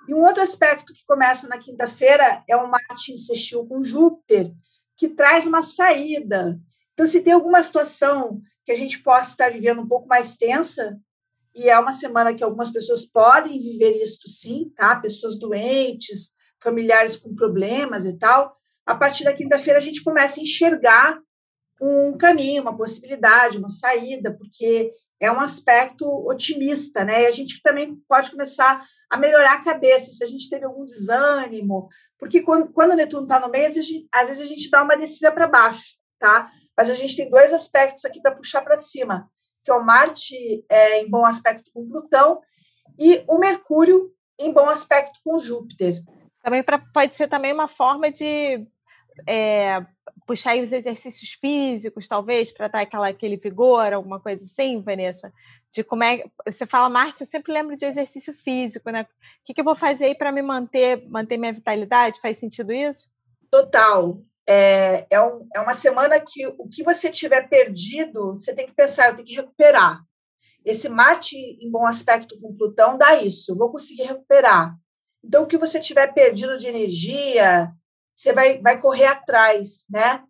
E 0.08 0.14
um 0.14 0.24
outro 0.24 0.42
aspecto 0.42 0.92
que 0.92 1.04
começa 1.06 1.48
na 1.48 1.58
quinta-feira 1.58 2.42
é 2.48 2.56
o 2.56 2.68
Marte 2.68 3.12
insistiu 3.12 3.66
com 3.66 3.82
Júpiter, 3.82 4.52
que 4.96 5.08
traz 5.08 5.46
uma 5.46 5.62
saída. 5.62 6.58
Então, 6.92 7.06
se 7.06 7.22
tem 7.22 7.32
alguma 7.32 7.62
situação 7.62 8.40
que 8.64 8.72
a 8.72 8.74
gente 8.74 9.02
possa 9.02 9.30
estar 9.30 9.50
vivendo 9.50 9.80
um 9.80 9.88
pouco 9.88 10.06
mais 10.06 10.36
tensa, 10.36 10.98
e 11.54 11.68
é 11.68 11.78
uma 11.78 11.92
semana 11.92 12.34
que 12.34 12.42
algumas 12.42 12.70
pessoas 12.70 13.04
podem 13.04 13.60
viver 13.60 14.02
isso 14.02 14.28
sim, 14.28 14.72
tá? 14.76 14.96
Pessoas 14.96 15.38
doentes, 15.38 16.32
familiares 16.62 17.16
com 17.16 17.34
problemas 17.34 18.04
e 18.04 18.16
tal. 18.16 18.56
A 18.86 18.94
partir 18.94 19.24
da 19.24 19.32
quinta-feira 19.32 19.78
a 19.78 19.82
gente 19.82 20.02
começa 20.02 20.40
a 20.40 20.42
enxergar 20.42 21.20
um 21.82 22.16
caminho, 22.16 22.62
uma 22.62 22.76
possibilidade, 22.76 23.58
uma 23.58 23.68
saída, 23.68 24.32
porque 24.32 24.92
é 25.18 25.30
um 25.30 25.40
aspecto 25.40 26.06
otimista, 26.28 27.04
né? 27.04 27.22
E 27.22 27.26
a 27.26 27.30
gente 27.32 27.60
também 27.60 27.96
pode 28.08 28.30
começar 28.30 28.84
a 29.10 29.16
melhorar 29.16 29.54
a 29.54 29.64
cabeça, 29.64 30.12
se 30.12 30.22
a 30.22 30.26
gente 30.26 30.48
teve 30.48 30.64
algum 30.64 30.84
desânimo, 30.84 31.88
porque 32.18 32.40
quando, 32.40 32.72
quando 32.72 32.92
o 32.92 32.94
Netuno 32.94 33.24
está 33.24 33.40
no 33.40 33.48
meio, 33.48 33.66
às 33.66 33.74
vezes, 33.74 34.06
às 34.12 34.28
vezes 34.28 34.42
a 34.42 34.46
gente 34.46 34.70
dá 34.70 34.82
uma 34.84 34.96
descida 34.96 35.32
para 35.32 35.48
baixo, 35.48 35.96
tá? 36.20 36.48
Mas 36.76 36.88
a 36.88 36.94
gente 36.94 37.16
tem 37.16 37.28
dois 37.28 37.52
aspectos 37.52 38.04
aqui 38.04 38.20
para 38.20 38.34
puxar 38.34 38.62
para 38.62 38.78
cima, 38.78 39.28
que 39.64 39.70
é 39.70 39.74
o 39.74 39.84
Marte 39.84 40.64
é, 40.68 41.00
em 41.00 41.10
bom 41.10 41.26
aspecto 41.26 41.68
com 41.74 41.88
Plutão 41.88 42.40
e 42.98 43.24
o 43.28 43.38
Mercúrio 43.38 44.12
em 44.38 44.52
bom 44.52 44.68
aspecto 44.68 45.18
com 45.24 45.38
Júpiter. 45.38 45.94
Também 46.42 46.62
pra, 46.62 46.78
pode 46.78 47.14
ser 47.14 47.28
também 47.28 47.52
uma 47.52 47.68
forma 47.68 48.10
de 48.10 48.66
é, 49.26 49.84
puxar 50.26 50.56
os 50.56 50.72
exercícios 50.72 51.32
físicos, 51.32 52.08
talvez, 52.08 52.52
para 52.52 52.68
dar 52.68 52.80
aquela, 52.80 53.08
aquele 53.08 53.36
vigor, 53.36 53.92
alguma 53.92 54.20
coisa 54.20 54.44
assim, 54.44 54.80
Vanessa? 54.80 55.32
de 55.72 55.82
como 55.82 56.04
é. 56.04 56.22
Você 56.46 56.66
fala 56.66 56.90
Marte, 56.90 57.22
eu 57.22 57.26
sempre 57.26 57.52
lembro 57.52 57.76
de 57.76 57.86
exercício 57.86 58.34
físico, 58.34 58.90
né? 58.90 59.02
O 59.02 59.06
que, 59.44 59.54
que 59.54 59.60
eu 59.60 59.64
vou 59.64 59.74
fazer 59.74 60.04
aí 60.04 60.14
para 60.14 60.30
me 60.30 60.42
manter, 60.42 61.08
manter 61.08 61.38
minha 61.38 61.52
vitalidade? 61.52 62.20
Faz 62.20 62.38
sentido 62.38 62.72
isso? 62.72 63.08
Total. 63.50 64.20
É, 64.46 65.06
é, 65.08 65.20
um, 65.20 65.48
é 65.54 65.60
uma 65.60 65.74
semana 65.74 66.20
que 66.20 66.46
o 66.46 66.68
que 66.68 66.82
você 66.82 67.10
tiver 67.10 67.48
perdido, 67.48 68.32
você 68.32 68.52
tem 68.52 68.66
que 68.66 68.74
pensar, 68.74 69.08
eu 69.08 69.14
tenho 69.14 69.26
que 69.26 69.36
recuperar. 69.36 70.02
esse 70.64 70.88
Marte 70.88 71.36
em 71.36 71.70
bom 71.70 71.86
aspecto 71.86 72.38
com 72.38 72.54
Plutão 72.54 72.98
dá 72.98 73.22
isso, 73.22 73.52
eu 73.52 73.56
vou 73.56 73.70
conseguir 73.70 74.02
recuperar. 74.02 74.76
Então, 75.24 75.44
o 75.44 75.46
que 75.46 75.56
você 75.56 75.80
tiver 75.80 76.12
perdido 76.12 76.58
de 76.58 76.66
energia, 76.66 77.72
você 78.22 78.32
vai, 78.32 78.60
vai 78.60 78.80
correr 78.80 79.06
atrás, 79.06 79.86
né? 79.90 80.22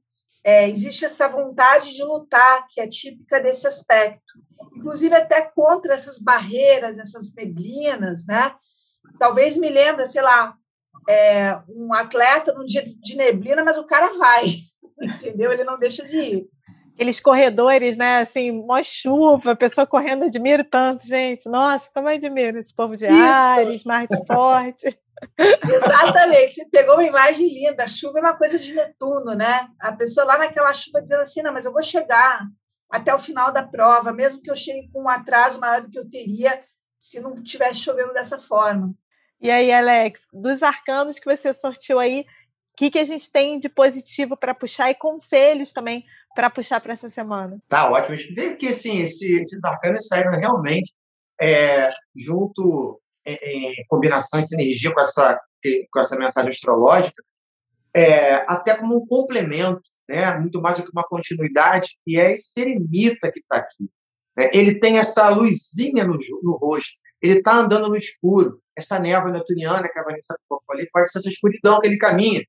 É, 0.44 0.68
existe 0.68 1.04
essa 1.04 1.28
vontade 1.28 1.92
de 1.92 2.02
lutar, 2.02 2.66
que 2.68 2.80
é 2.80 2.88
típica 2.88 3.38
desse 3.40 3.66
aspecto. 3.66 4.32
Inclusive, 4.76 5.14
até 5.14 5.42
contra 5.42 5.94
essas 5.94 6.18
barreiras, 6.18 6.98
essas 6.98 7.32
neblinas, 7.34 8.26
né? 8.26 8.54
Talvez 9.18 9.56
me 9.56 9.68
lembre, 9.68 10.06
sei 10.06 10.22
lá, 10.22 10.56
é, 11.08 11.60
um 11.68 11.92
atleta 11.92 12.52
num 12.52 12.64
dia 12.64 12.82
de 12.82 13.16
neblina, 13.16 13.62
mas 13.62 13.76
o 13.76 13.86
cara 13.86 14.16
vai, 14.18 14.46
entendeu? 15.00 15.52
Ele 15.52 15.64
não 15.64 15.78
deixa 15.78 16.04
de 16.04 16.18
ir. 16.18 16.48
Aqueles 16.94 17.20
corredores, 17.20 17.96
né? 17.96 18.18
Assim, 18.18 18.52
mó 18.52 18.82
chuva, 18.82 19.56
pessoa 19.56 19.86
correndo, 19.86 20.24
admiro 20.24 20.64
tanto, 20.64 21.06
gente. 21.06 21.48
Nossa, 21.48 21.90
como 21.92 22.08
eu 22.08 22.14
admiro 22.14 22.58
esse 22.58 22.74
povo 22.74 22.96
de 22.96 23.06
Isso. 23.06 23.14
Ares, 23.14 23.84
Marte 23.84 24.16
Forte. 24.26 24.98
Exatamente, 25.38 26.54
você 26.54 26.64
pegou 26.66 26.94
uma 26.94 27.04
imagem 27.04 27.48
linda. 27.48 27.84
A 27.84 27.86
chuva 27.86 28.18
é 28.18 28.22
uma 28.22 28.36
coisa 28.36 28.58
de 28.58 28.74
Netuno, 28.74 29.34
né? 29.34 29.68
A 29.80 29.92
pessoa 29.92 30.26
lá 30.26 30.38
naquela 30.38 30.72
chuva 30.72 31.00
dizendo 31.00 31.22
assim: 31.22 31.42
não, 31.42 31.52
mas 31.52 31.64
eu 31.64 31.72
vou 31.72 31.82
chegar 31.82 32.46
até 32.90 33.14
o 33.14 33.18
final 33.18 33.50
da 33.52 33.62
prova, 33.62 34.12
mesmo 34.12 34.42
que 34.42 34.50
eu 34.50 34.56
chegue 34.56 34.90
com 34.92 35.04
um 35.04 35.08
atraso 35.08 35.58
maior 35.58 35.82
do 35.82 35.88
que 35.88 35.98
eu 35.98 36.08
teria 36.08 36.62
se 36.98 37.20
não 37.20 37.42
tivesse 37.42 37.80
chovendo 37.80 38.12
dessa 38.12 38.38
forma. 38.38 38.94
E 39.40 39.50
aí, 39.50 39.72
Alex, 39.72 40.28
dos 40.32 40.62
arcanos 40.62 41.18
que 41.18 41.24
você 41.24 41.52
sortiu 41.52 41.98
aí, 41.98 42.20
o 42.20 42.76
que, 42.76 42.90
que 42.90 42.98
a 42.98 43.04
gente 43.04 43.30
tem 43.30 43.58
de 43.58 43.68
positivo 43.68 44.36
para 44.36 44.54
puxar 44.54 44.90
e 44.90 44.94
conselhos 44.94 45.72
também 45.72 46.04
para 46.34 46.50
puxar 46.50 46.80
para 46.80 46.92
essa 46.92 47.10
semana? 47.10 47.58
Tá 47.68 47.90
ótimo. 47.90 48.16
Vê 48.34 48.56
que 48.56 48.68
assim, 48.68 49.02
esses 49.02 49.64
arcanos 49.64 50.06
saíram 50.06 50.38
realmente 50.38 50.92
é, 51.40 51.90
junto 52.16 53.00
em, 53.24 53.84
combinação, 53.88 54.40
em 54.40 54.46
sinergia 54.46 54.92
com 54.92 55.00
essa, 55.00 55.40
com 55.90 56.00
essa 56.00 56.18
mensagem 56.18 56.50
astrológica, 56.50 57.22
é, 57.94 58.36
até 58.50 58.76
como 58.76 58.96
um 58.96 59.06
complemento, 59.06 59.82
né? 60.08 60.34
muito 60.38 60.60
mais 60.60 60.78
do 60.78 60.84
que 60.84 60.90
uma 60.92 61.04
continuidade, 61.04 61.98
e 62.06 62.18
é 62.18 62.32
esse 62.32 62.60
eremita 62.60 63.30
que 63.30 63.40
está 63.40 63.56
aqui. 63.56 63.88
Né? 64.36 64.50
Ele 64.52 64.78
tem 64.80 64.98
essa 64.98 65.28
luzinha 65.28 66.04
no, 66.04 66.16
no 66.42 66.56
rosto, 66.56 66.92
ele 67.20 67.38
está 67.38 67.54
andando 67.54 67.88
no 67.88 67.96
escuro, 67.96 68.60
essa 68.76 68.98
névoa 68.98 69.30
netuniana 69.30 69.88
que 69.88 69.98
a 69.98 70.02
Vanessa 70.02 70.34
colocou 70.48 70.74
ali, 70.74 70.88
pode 70.90 71.10
ser 71.10 71.18
essa 71.18 71.28
escuridão 71.28 71.80
que 71.80 71.86
ele 71.86 71.98
caminha. 71.98 72.42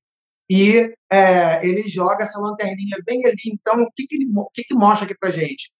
E 0.48 0.94
é, 1.10 1.66
ele 1.66 1.88
joga 1.88 2.22
essa 2.22 2.38
lanterninha 2.38 2.98
bem 3.04 3.24
ali. 3.24 3.36
Então, 3.46 3.82
o 3.82 3.90
que, 3.94 4.06
que, 4.06 4.16
ele, 4.16 4.30
o 4.36 4.50
que, 4.52 4.64
que 4.64 4.74
mostra 4.74 5.06
aqui 5.06 5.16
para 5.18 5.30
gente? 5.30 5.72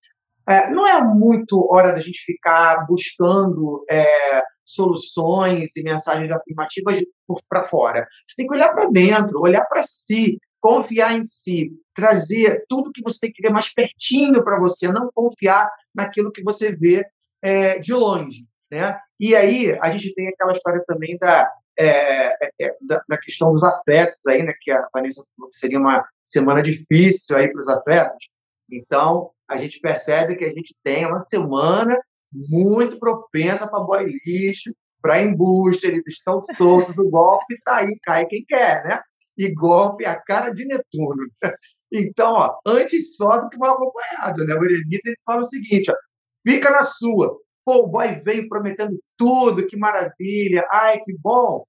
É, 0.48 0.70
não 0.70 0.86
é 0.86 1.02
muito 1.02 1.66
hora 1.72 1.92
da 1.92 2.00
gente 2.00 2.18
ficar 2.20 2.86
buscando 2.86 3.84
é, 3.90 4.42
soluções 4.64 5.76
e 5.76 5.82
mensagens 5.82 6.30
afirmativas 6.30 7.02
para 7.48 7.66
fora. 7.66 8.06
Você 8.26 8.36
tem 8.36 8.46
que 8.46 8.54
olhar 8.54 8.72
para 8.74 8.90
dentro, 8.90 9.40
olhar 9.40 9.64
para 9.64 9.82
si, 9.82 10.38
confiar 10.60 11.16
em 11.16 11.24
si, 11.24 11.70
trazer 11.94 12.64
tudo 12.68 12.92
que 12.92 13.02
você 13.02 13.20
tem 13.20 13.32
que 13.32 13.42
ver 13.42 13.52
mais 13.52 13.72
pertinho 13.72 14.42
para 14.42 14.58
você, 14.58 14.90
não 14.90 15.10
confiar 15.14 15.70
naquilo 15.94 16.32
que 16.32 16.42
você 16.42 16.74
vê 16.74 17.04
é, 17.42 17.78
de 17.78 17.92
longe. 17.92 18.46
Né? 18.70 18.98
E 19.20 19.34
aí 19.34 19.78
a 19.80 19.90
gente 19.92 20.14
tem 20.14 20.28
aquela 20.28 20.52
história 20.52 20.82
também 20.86 21.16
da, 21.18 21.50
é, 21.78 22.46
é, 22.46 22.50
é 22.60 22.76
da, 22.80 23.02
da, 23.08 23.18
questão 23.18 23.52
dos 23.52 23.62
afetos 23.62 24.24
aí, 24.26 24.42
né? 24.42 24.54
Que 24.60 24.70
a 24.70 24.88
Vanessa 24.92 25.24
falou 25.36 25.50
que 25.50 25.56
seria 25.56 25.78
uma 25.78 26.06
semana 26.24 26.62
difícil 26.62 27.36
aí 27.36 27.50
para 27.50 27.60
os 27.60 27.68
afetos. 27.68 28.28
Então 28.70 29.30
a 29.48 29.56
gente 29.56 29.80
percebe 29.80 30.36
que 30.36 30.44
a 30.44 30.52
gente 30.52 30.74
tem 30.82 31.06
uma 31.06 31.20
semana 31.20 31.98
muito 32.32 32.98
propensa 32.98 33.68
para 33.68 33.80
boy 33.80 34.04
lixo, 34.24 34.72
para 35.00 35.22
embuste, 35.22 35.86
eles 35.86 36.06
estão 36.08 36.40
soltos, 36.40 36.96
o 36.98 37.10
golpe 37.10 37.54
está 37.54 37.76
aí, 37.76 37.98
cai 38.02 38.26
quem 38.26 38.44
quer, 38.44 38.84
né? 38.84 39.02
E 39.36 39.52
golpe 39.52 40.06
a 40.06 40.16
cara 40.16 40.50
de 40.50 40.64
Netuno. 40.64 41.26
Então, 41.96 42.32
ó, 42.32 42.58
antes 42.66 43.16
só 43.16 43.38
do 43.38 43.48
que 43.48 43.56
mal 43.56 43.76
acompanhado, 43.76 44.44
né? 44.44 44.54
O 44.56 44.64
eremita 44.64 45.02
ele 45.08 45.16
fala 45.24 45.42
o 45.42 45.44
seguinte, 45.44 45.92
ó, 45.92 45.94
fica 46.42 46.68
na 46.68 46.82
sua. 46.82 47.38
Pô, 47.64 47.84
o 47.84 47.86
boy 47.86 48.20
veio 48.22 48.48
prometendo 48.48 48.98
tudo, 49.16 49.66
que 49.66 49.76
maravilha, 49.76 50.66
ai, 50.70 51.00
que 51.00 51.16
bom. 51.18 51.64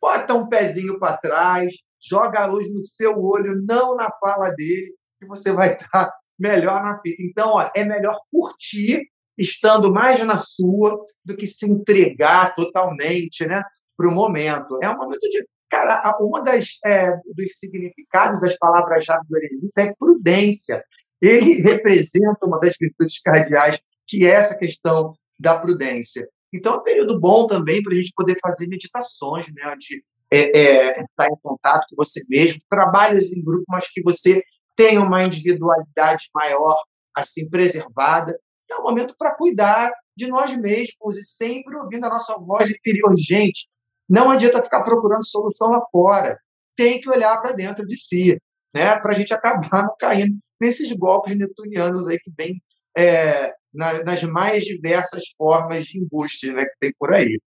Bota 0.00 0.34
um 0.34 0.48
pezinho 0.48 0.98
para 0.98 1.16
trás, 1.16 1.74
joga 2.00 2.40
a 2.40 2.46
luz 2.46 2.72
no 2.72 2.84
seu 2.84 3.18
olho, 3.22 3.60
não 3.66 3.96
na 3.96 4.10
fala 4.20 4.50
dele, 4.50 4.94
que 5.18 5.26
você 5.26 5.52
vai 5.52 5.74
estar 5.76 6.12
melhor 6.38 6.82
na 6.82 7.00
fita. 7.00 7.22
Então, 7.22 7.50
ó, 7.50 7.70
é 7.74 7.84
melhor 7.84 8.18
curtir 8.30 9.06
estando 9.36 9.92
mais 9.92 10.24
na 10.24 10.36
sua 10.36 10.98
do 11.24 11.36
que 11.36 11.46
se 11.46 11.70
entregar 11.70 12.54
totalmente 12.54 13.46
né, 13.46 13.62
para 13.96 14.08
o 14.08 14.12
momento. 14.12 14.78
É 14.82 14.90
um 14.90 14.96
momento 14.96 15.20
de. 15.20 15.46
Cara, 15.68 16.16
uma 16.18 16.42
das 16.42 16.78
é, 16.84 17.16
dos 17.36 17.58
significados 17.58 18.40
das 18.40 18.56
palavras-chave 18.58 19.24
do 19.28 19.36
eremita 19.36 19.82
é 19.82 19.94
prudência. 19.96 20.84
Ele 21.22 21.60
representa 21.62 22.44
uma 22.44 22.58
das 22.58 22.74
virtudes 22.80 23.20
cardeais, 23.20 23.78
que 24.08 24.26
é 24.26 24.30
essa 24.30 24.58
questão 24.58 25.14
da 25.40 25.58
prudência. 25.58 26.28
Então, 26.52 26.74
é 26.74 26.76
um 26.78 26.82
período 26.82 27.18
bom 27.18 27.46
também 27.46 27.82
para 27.82 27.92
a 27.92 27.96
gente 27.96 28.12
poder 28.14 28.36
fazer 28.40 28.66
meditações, 28.66 29.46
né, 29.48 29.74
de 29.78 30.04
é, 30.30 30.60
é, 30.60 31.02
estar 31.02 31.26
em 31.26 31.36
contato 31.42 31.86
com 31.90 31.96
você 31.96 32.22
mesmo, 32.28 32.60
trabalhos 32.68 33.32
em 33.32 33.42
grupo, 33.42 33.64
mas 33.68 33.90
que 33.90 34.02
você 34.02 34.42
tenha 34.76 35.00
uma 35.00 35.24
individualidade 35.24 36.28
maior, 36.34 36.76
assim, 37.16 37.48
preservada, 37.48 38.38
é 38.70 38.76
um 38.76 38.82
momento 38.82 39.14
para 39.18 39.34
cuidar 39.34 39.92
de 40.16 40.28
nós 40.28 40.54
mesmos 40.56 41.18
e 41.18 41.24
sempre 41.24 41.76
ouvindo 41.76 42.04
a 42.04 42.10
nossa 42.10 42.36
voz 42.38 42.70
interior. 42.70 43.12
Gente, 43.18 43.68
não 44.08 44.30
adianta 44.30 44.62
ficar 44.62 44.82
procurando 44.82 45.26
solução 45.26 45.70
lá 45.70 45.80
fora. 45.90 46.38
Tem 46.76 47.00
que 47.00 47.10
olhar 47.10 47.40
para 47.40 47.52
dentro 47.52 47.84
de 47.84 47.96
si, 47.96 48.40
né? 48.74 48.96
para 48.98 49.10
a 49.10 49.14
gente 49.14 49.34
acabar 49.34 49.84
não 49.84 49.96
caindo 49.98 50.38
nesses 50.60 50.92
golpes 50.92 51.36
netunianos 51.36 52.06
aí 52.06 52.18
que 52.18 52.30
vem 52.36 52.62
é, 52.96 53.52
na, 53.72 54.02
nas 54.02 54.22
mais 54.22 54.64
diversas 54.64 55.24
formas 55.36 55.86
de 55.86 55.98
embuste 55.98 56.52
né, 56.52 56.64
que 56.64 56.74
tem 56.80 56.92
por 56.98 57.12
aí. 57.12 57.40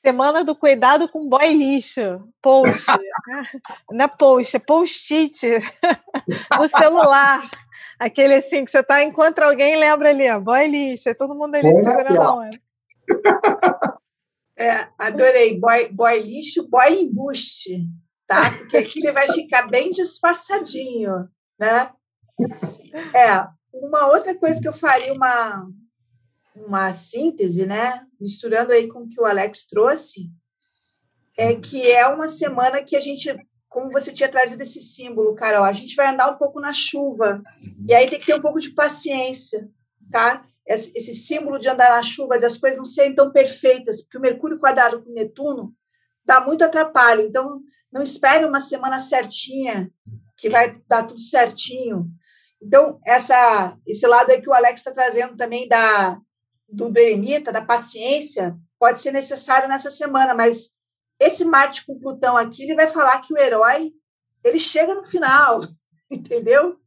Semana 0.00 0.44
do 0.44 0.54
cuidado 0.54 1.08
com 1.08 1.28
boy 1.28 1.52
lixo. 1.52 2.28
Post. 2.40 2.86
Não 3.90 4.04
é 4.04 4.08
post, 4.08 4.56
é 4.56 4.60
post-it 4.60 5.46
no 6.58 6.68
celular. 6.68 7.50
Aquele 7.98 8.34
assim 8.34 8.64
que 8.64 8.70
você 8.70 8.82
tá, 8.82 9.02
encontra 9.02 9.46
alguém 9.46 9.76
lembra 9.76 10.10
ali, 10.10 10.30
ó, 10.30 10.38
boy 10.38 10.66
lixo, 10.68 11.08
é 11.08 11.14
todo 11.14 11.34
mundo 11.34 11.56
ali 11.56 11.68
segurando 11.80 12.22
a. 12.22 12.50
É, 14.58 14.88
adorei. 14.98 15.58
Boy, 15.58 15.88
boy 15.88 16.22
lixo, 16.22 16.68
boy 16.68 17.00
embuste, 17.00 17.84
tá? 18.26 18.50
Porque 18.50 18.76
aqui 18.78 19.00
ele 19.00 19.12
vai 19.12 19.28
ficar 19.28 19.68
bem 19.68 19.90
disfarçadinho, 19.90 21.28
né? 21.58 21.90
É, 23.14 23.46
uma 23.82 24.06
outra 24.08 24.34
coisa 24.34 24.60
que 24.60 24.68
eu 24.68 24.72
faria 24.72 25.12
uma, 25.12 25.68
uma 26.54 26.94
síntese, 26.94 27.66
né? 27.66 28.06
Misturando 28.20 28.72
aí 28.72 28.88
com 28.88 29.00
o 29.00 29.08
que 29.08 29.20
o 29.20 29.24
Alex 29.24 29.66
trouxe, 29.66 30.30
é 31.36 31.54
que 31.54 31.90
é 31.90 32.06
uma 32.06 32.28
semana 32.28 32.82
que 32.82 32.96
a 32.96 33.00
gente 33.00 33.34
como 33.76 33.92
você 33.92 34.10
tinha 34.10 34.30
trazido 34.30 34.62
esse 34.62 34.80
símbolo, 34.80 35.34
Carol, 35.34 35.62
a 35.62 35.72
gente 35.72 35.94
vai 35.96 36.06
andar 36.06 36.30
um 36.30 36.38
pouco 36.38 36.58
na 36.58 36.72
chuva. 36.72 37.42
E 37.86 37.92
aí 37.92 38.08
tem 38.08 38.18
que 38.18 38.24
ter 38.24 38.34
um 38.34 38.40
pouco 38.40 38.58
de 38.58 38.70
paciência, 38.70 39.68
tá? 40.10 40.46
Esse, 40.66 41.14
símbolo 41.14 41.58
de 41.58 41.68
andar 41.68 41.90
na 41.90 42.02
chuva, 42.02 42.38
de 42.38 42.46
as 42.46 42.56
coisas 42.56 42.78
não 42.78 42.86
serem 42.86 43.14
tão 43.14 43.30
perfeitas, 43.30 44.00
porque 44.00 44.16
o 44.16 44.20
Mercúrio 44.20 44.58
quadrado 44.58 45.02
com 45.02 45.12
Netuno 45.12 45.74
dá 46.24 46.40
muito 46.40 46.64
atrapalho. 46.64 47.26
Então, 47.26 47.60
não 47.92 48.00
espere 48.00 48.46
uma 48.46 48.62
semana 48.62 48.98
certinha, 48.98 49.90
que 50.38 50.48
vai 50.48 50.80
dar 50.88 51.06
tudo 51.06 51.20
certinho. 51.20 52.10
Então, 52.62 52.98
essa, 53.04 53.76
esse 53.86 54.06
lado 54.06 54.30
aí 54.30 54.40
que 54.40 54.48
o 54.48 54.54
Alex 54.54 54.80
está 54.80 54.92
trazendo 54.92 55.36
também 55.36 55.68
da, 55.68 56.18
do, 56.68 56.90
do 56.90 56.98
eremita, 56.98 57.52
da 57.52 57.62
paciência, 57.62 58.56
pode 58.78 59.00
ser 59.00 59.12
necessário 59.12 59.68
nessa 59.68 59.90
semana, 59.90 60.34
mas 60.34 60.70
esse 61.18 61.44
Marte 61.44 61.84
com 61.86 61.98
Plutão 61.98 62.36
aqui, 62.36 62.64
ele 62.64 62.74
vai 62.74 62.88
falar 62.88 63.20
que 63.20 63.32
o 63.32 63.38
herói, 63.38 63.92
ele 64.44 64.58
chega 64.58 64.94
no 64.94 65.04
final, 65.04 65.62
entendeu? 66.10 66.78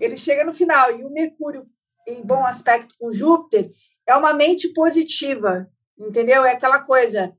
Ele 0.00 0.16
chega 0.16 0.44
no 0.44 0.54
final. 0.54 0.90
E 0.98 1.04
o 1.04 1.10
Mercúrio, 1.10 1.66
em 2.06 2.22
bom 2.22 2.44
aspecto 2.44 2.94
com 2.98 3.12
Júpiter, 3.12 3.70
é 4.06 4.16
uma 4.16 4.32
mente 4.32 4.72
positiva, 4.72 5.68
entendeu? 5.98 6.44
É 6.44 6.52
aquela 6.52 6.80
coisa, 6.80 7.36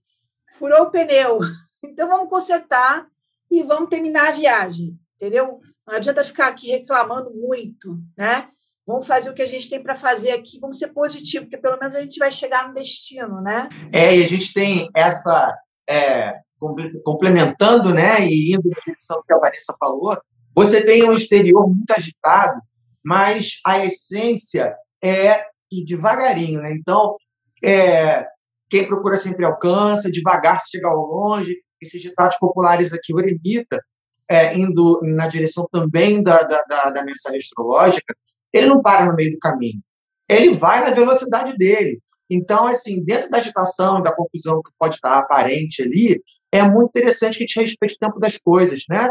furou 0.53 0.83
o 0.83 0.91
pneu, 0.91 1.39
então 1.83 2.07
vamos 2.07 2.29
consertar 2.29 3.07
e 3.49 3.63
vamos 3.63 3.89
terminar 3.89 4.29
a 4.29 4.31
viagem, 4.31 4.97
entendeu? 5.15 5.59
Não 5.91 5.97
adianta 5.97 6.23
ficar 6.23 6.47
aqui 6.47 6.71
reclamando 6.71 7.32
muito, 7.32 7.99
né? 8.17 8.47
Vamos 8.88 9.06
fazer 9.06 9.30
o 9.30 9.34
que 9.34 9.41
a 9.41 9.45
gente 9.45 9.69
tem 9.69 9.84
para 9.84 9.93
fazer 9.93 10.32
aqui, 10.32 10.58
vamos 10.58 10.77
ser 10.77 10.88
positivo, 10.93 11.43
porque 11.43 11.58
pelo 11.58 11.77
menos 11.77 11.93
a 11.93 11.99
gente 11.99 12.17
vai 12.17 12.32
chegar 12.32 12.65
no 12.65 12.73
destino, 12.73 13.41
né? 13.41 13.67
É, 13.91 14.15
e 14.15 14.23
a 14.23 14.27
gente 14.27 14.54
tem 14.54 14.89
essa 14.95 15.54
é, 15.89 16.39
complementando, 17.04 17.93
né, 17.93 18.25
e 18.25 18.56
indo 18.56 18.69
na 18.69 18.80
direção 18.86 19.21
que 19.27 19.34
a 19.34 19.39
Vanessa 19.39 19.75
falou, 19.77 20.17
você 20.56 20.82
tem 20.82 21.04
um 21.04 21.12
exterior 21.12 21.67
muito 21.67 21.91
agitado, 21.91 22.62
mas 23.04 23.60
a 23.67 23.84
essência 23.84 24.73
é 25.04 25.43
e 25.69 25.84
devagarinho, 25.84 26.62
né? 26.62 26.71
Então, 26.73 27.17
é, 27.62 28.25
quem 28.69 28.88
procura 28.88 29.17
sempre 29.17 29.43
alcança, 29.43 30.10
devagar 30.10 30.62
se 30.62 30.69
chega 30.71 30.88
ao 30.88 31.01
longe. 31.01 31.54
Esses 31.82 32.01
ditados 32.01 32.38
populares 32.38 32.93
aqui, 32.93 33.13
o 33.13 33.19
eremita, 33.19 33.84
é, 34.31 34.57
indo 34.57 35.01
na 35.03 35.27
direção 35.27 35.67
também 35.69 36.23
da, 36.23 36.41
da, 36.43 36.63
da, 36.63 36.89
da 36.89 37.03
mensagem 37.03 37.37
astrológica, 37.37 38.15
ele 38.53 38.67
não 38.67 38.81
para 38.81 39.05
no 39.05 39.13
meio 39.13 39.33
do 39.33 39.39
caminho. 39.39 39.81
Ele 40.29 40.53
vai 40.53 40.79
na 40.79 40.91
velocidade 40.91 41.57
dele. 41.57 41.99
Então, 42.29 42.65
assim, 42.65 43.03
dentro 43.03 43.29
da 43.29 43.39
agitação 43.39 44.01
da 44.01 44.15
confusão 44.15 44.61
que 44.61 44.71
pode 44.79 44.95
estar 44.95 45.17
aparente 45.17 45.81
ali, 45.81 46.23
é 46.49 46.63
muito 46.63 46.89
interessante 46.89 47.37
que 47.37 47.43
a 47.43 47.47
gente 47.47 47.59
respeite 47.59 47.95
o 47.95 47.99
tempo 47.99 48.19
das 48.19 48.37
coisas, 48.37 48.83
né? 48.89 49.09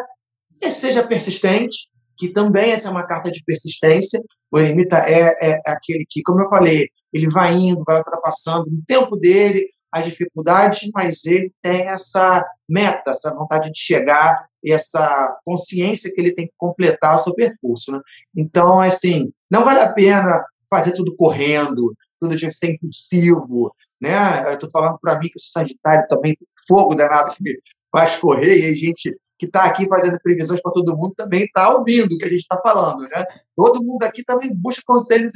E 0.62 0.70
seja 0.70 1.06
persistente, 1.06 1.90
que 2.16 2.28
também 2.28 2.70
essa 2.70 2.88
é 2.88 2.90
uma 2.90 3.06
carta 3.06 3.30
de 3.30 3.44
persistência. 3.44 4.22
O 4.50 4.58
eremita 4.58 4.98
é, 4.98 5.36
é, 5.42 5.60
é 5.66 5.70
aquele 5.70 6.06
que, 6.08 6.22
como 6.22 6.40
eu 6.40 6.48
falei, 6.48 6.88
ele 7.12 7.28
vai 7.28 7.54
indo, 7.54 7.84
vai 7.86 7.98
ultrapassando 7.98 8.70
no 8.70 8.82
tempo 8.86 9.16
dele 9.16 9.68
as 9.92 10.04
dificuldades, 10.04 10.88
mas 10.94 11.24
ele 11.24 11.52
tem 11.60 11.88
essa 11.88 12.44
meta, 12.68 13.10
essa 13.10 13.34
vontade 13.34 13.70
de 13.72 13.78
chegar 13.78 14.48
essa 14.64 15.36
consciência 15.44 16.12
que 16.12 16.20
ele 16.20 16.32
tem 16.32 16.46
que 16.46 16.52
completar 16.56 17.16
o 17.16 17.18
seu 17.18 17.34
percurso. 17.34 17.92
Né? 17.92 18.00
Então, 18.36 18.80
assim, 18.80 19.32
não 19.50 19.64
vale 19.64 19.80
a 19.80 19.92
pena 19.92 20.44
fazer 20.68 20.92
tudo 20.92 21.16
correndo, 21.16 21.94
tudo 22.20 22.36
de 22.36 22.52
ser 22.52 22.72
impulsivo, 22.72 23.74
né? 24.00 24.44
Eu 24.46 24.54
estou 24.54 24.70
falando 24.70 24.98
para 25.00 25.18
mim 25.18 25.28
que 25.28 25.38
o 25.38 25.40
Sagitário 25.40 26.06
também 26.08 26.34
tem 26.36 26.46
fogo 26.68 26.94
danado 26.94 27.34
que 27.34 27.58
faz 27.90 28.16
correr 28.16 28.58
e 28.58 28.66
a 28.66 28.74
gente 28.74 29.16
que 29.38 29.46
está 29.46 29.64
aqui 29.64 29.88
fazendo 29.88 30.20
previsões 30.22 30.60
para 30.60 30.72
todo 30.72 30.96
mundo 30.96 31.14
também 31.16 31.44
está 31.44 31.74
ouvindo 31.74 32.14
o 32.14 32.18
que 32.18 32.26
a 32.26 32.28
gente 32.28 32.40
está 32.40 32.60
falando, 32.60 33.00
né? 33.08 33.24
Todo 33.56 33.82
mundo 33.82 34.02
aqui 34.04 34.22
também 34.22 34.54
busca 34.54 34.82
conselhos 34.86 35.32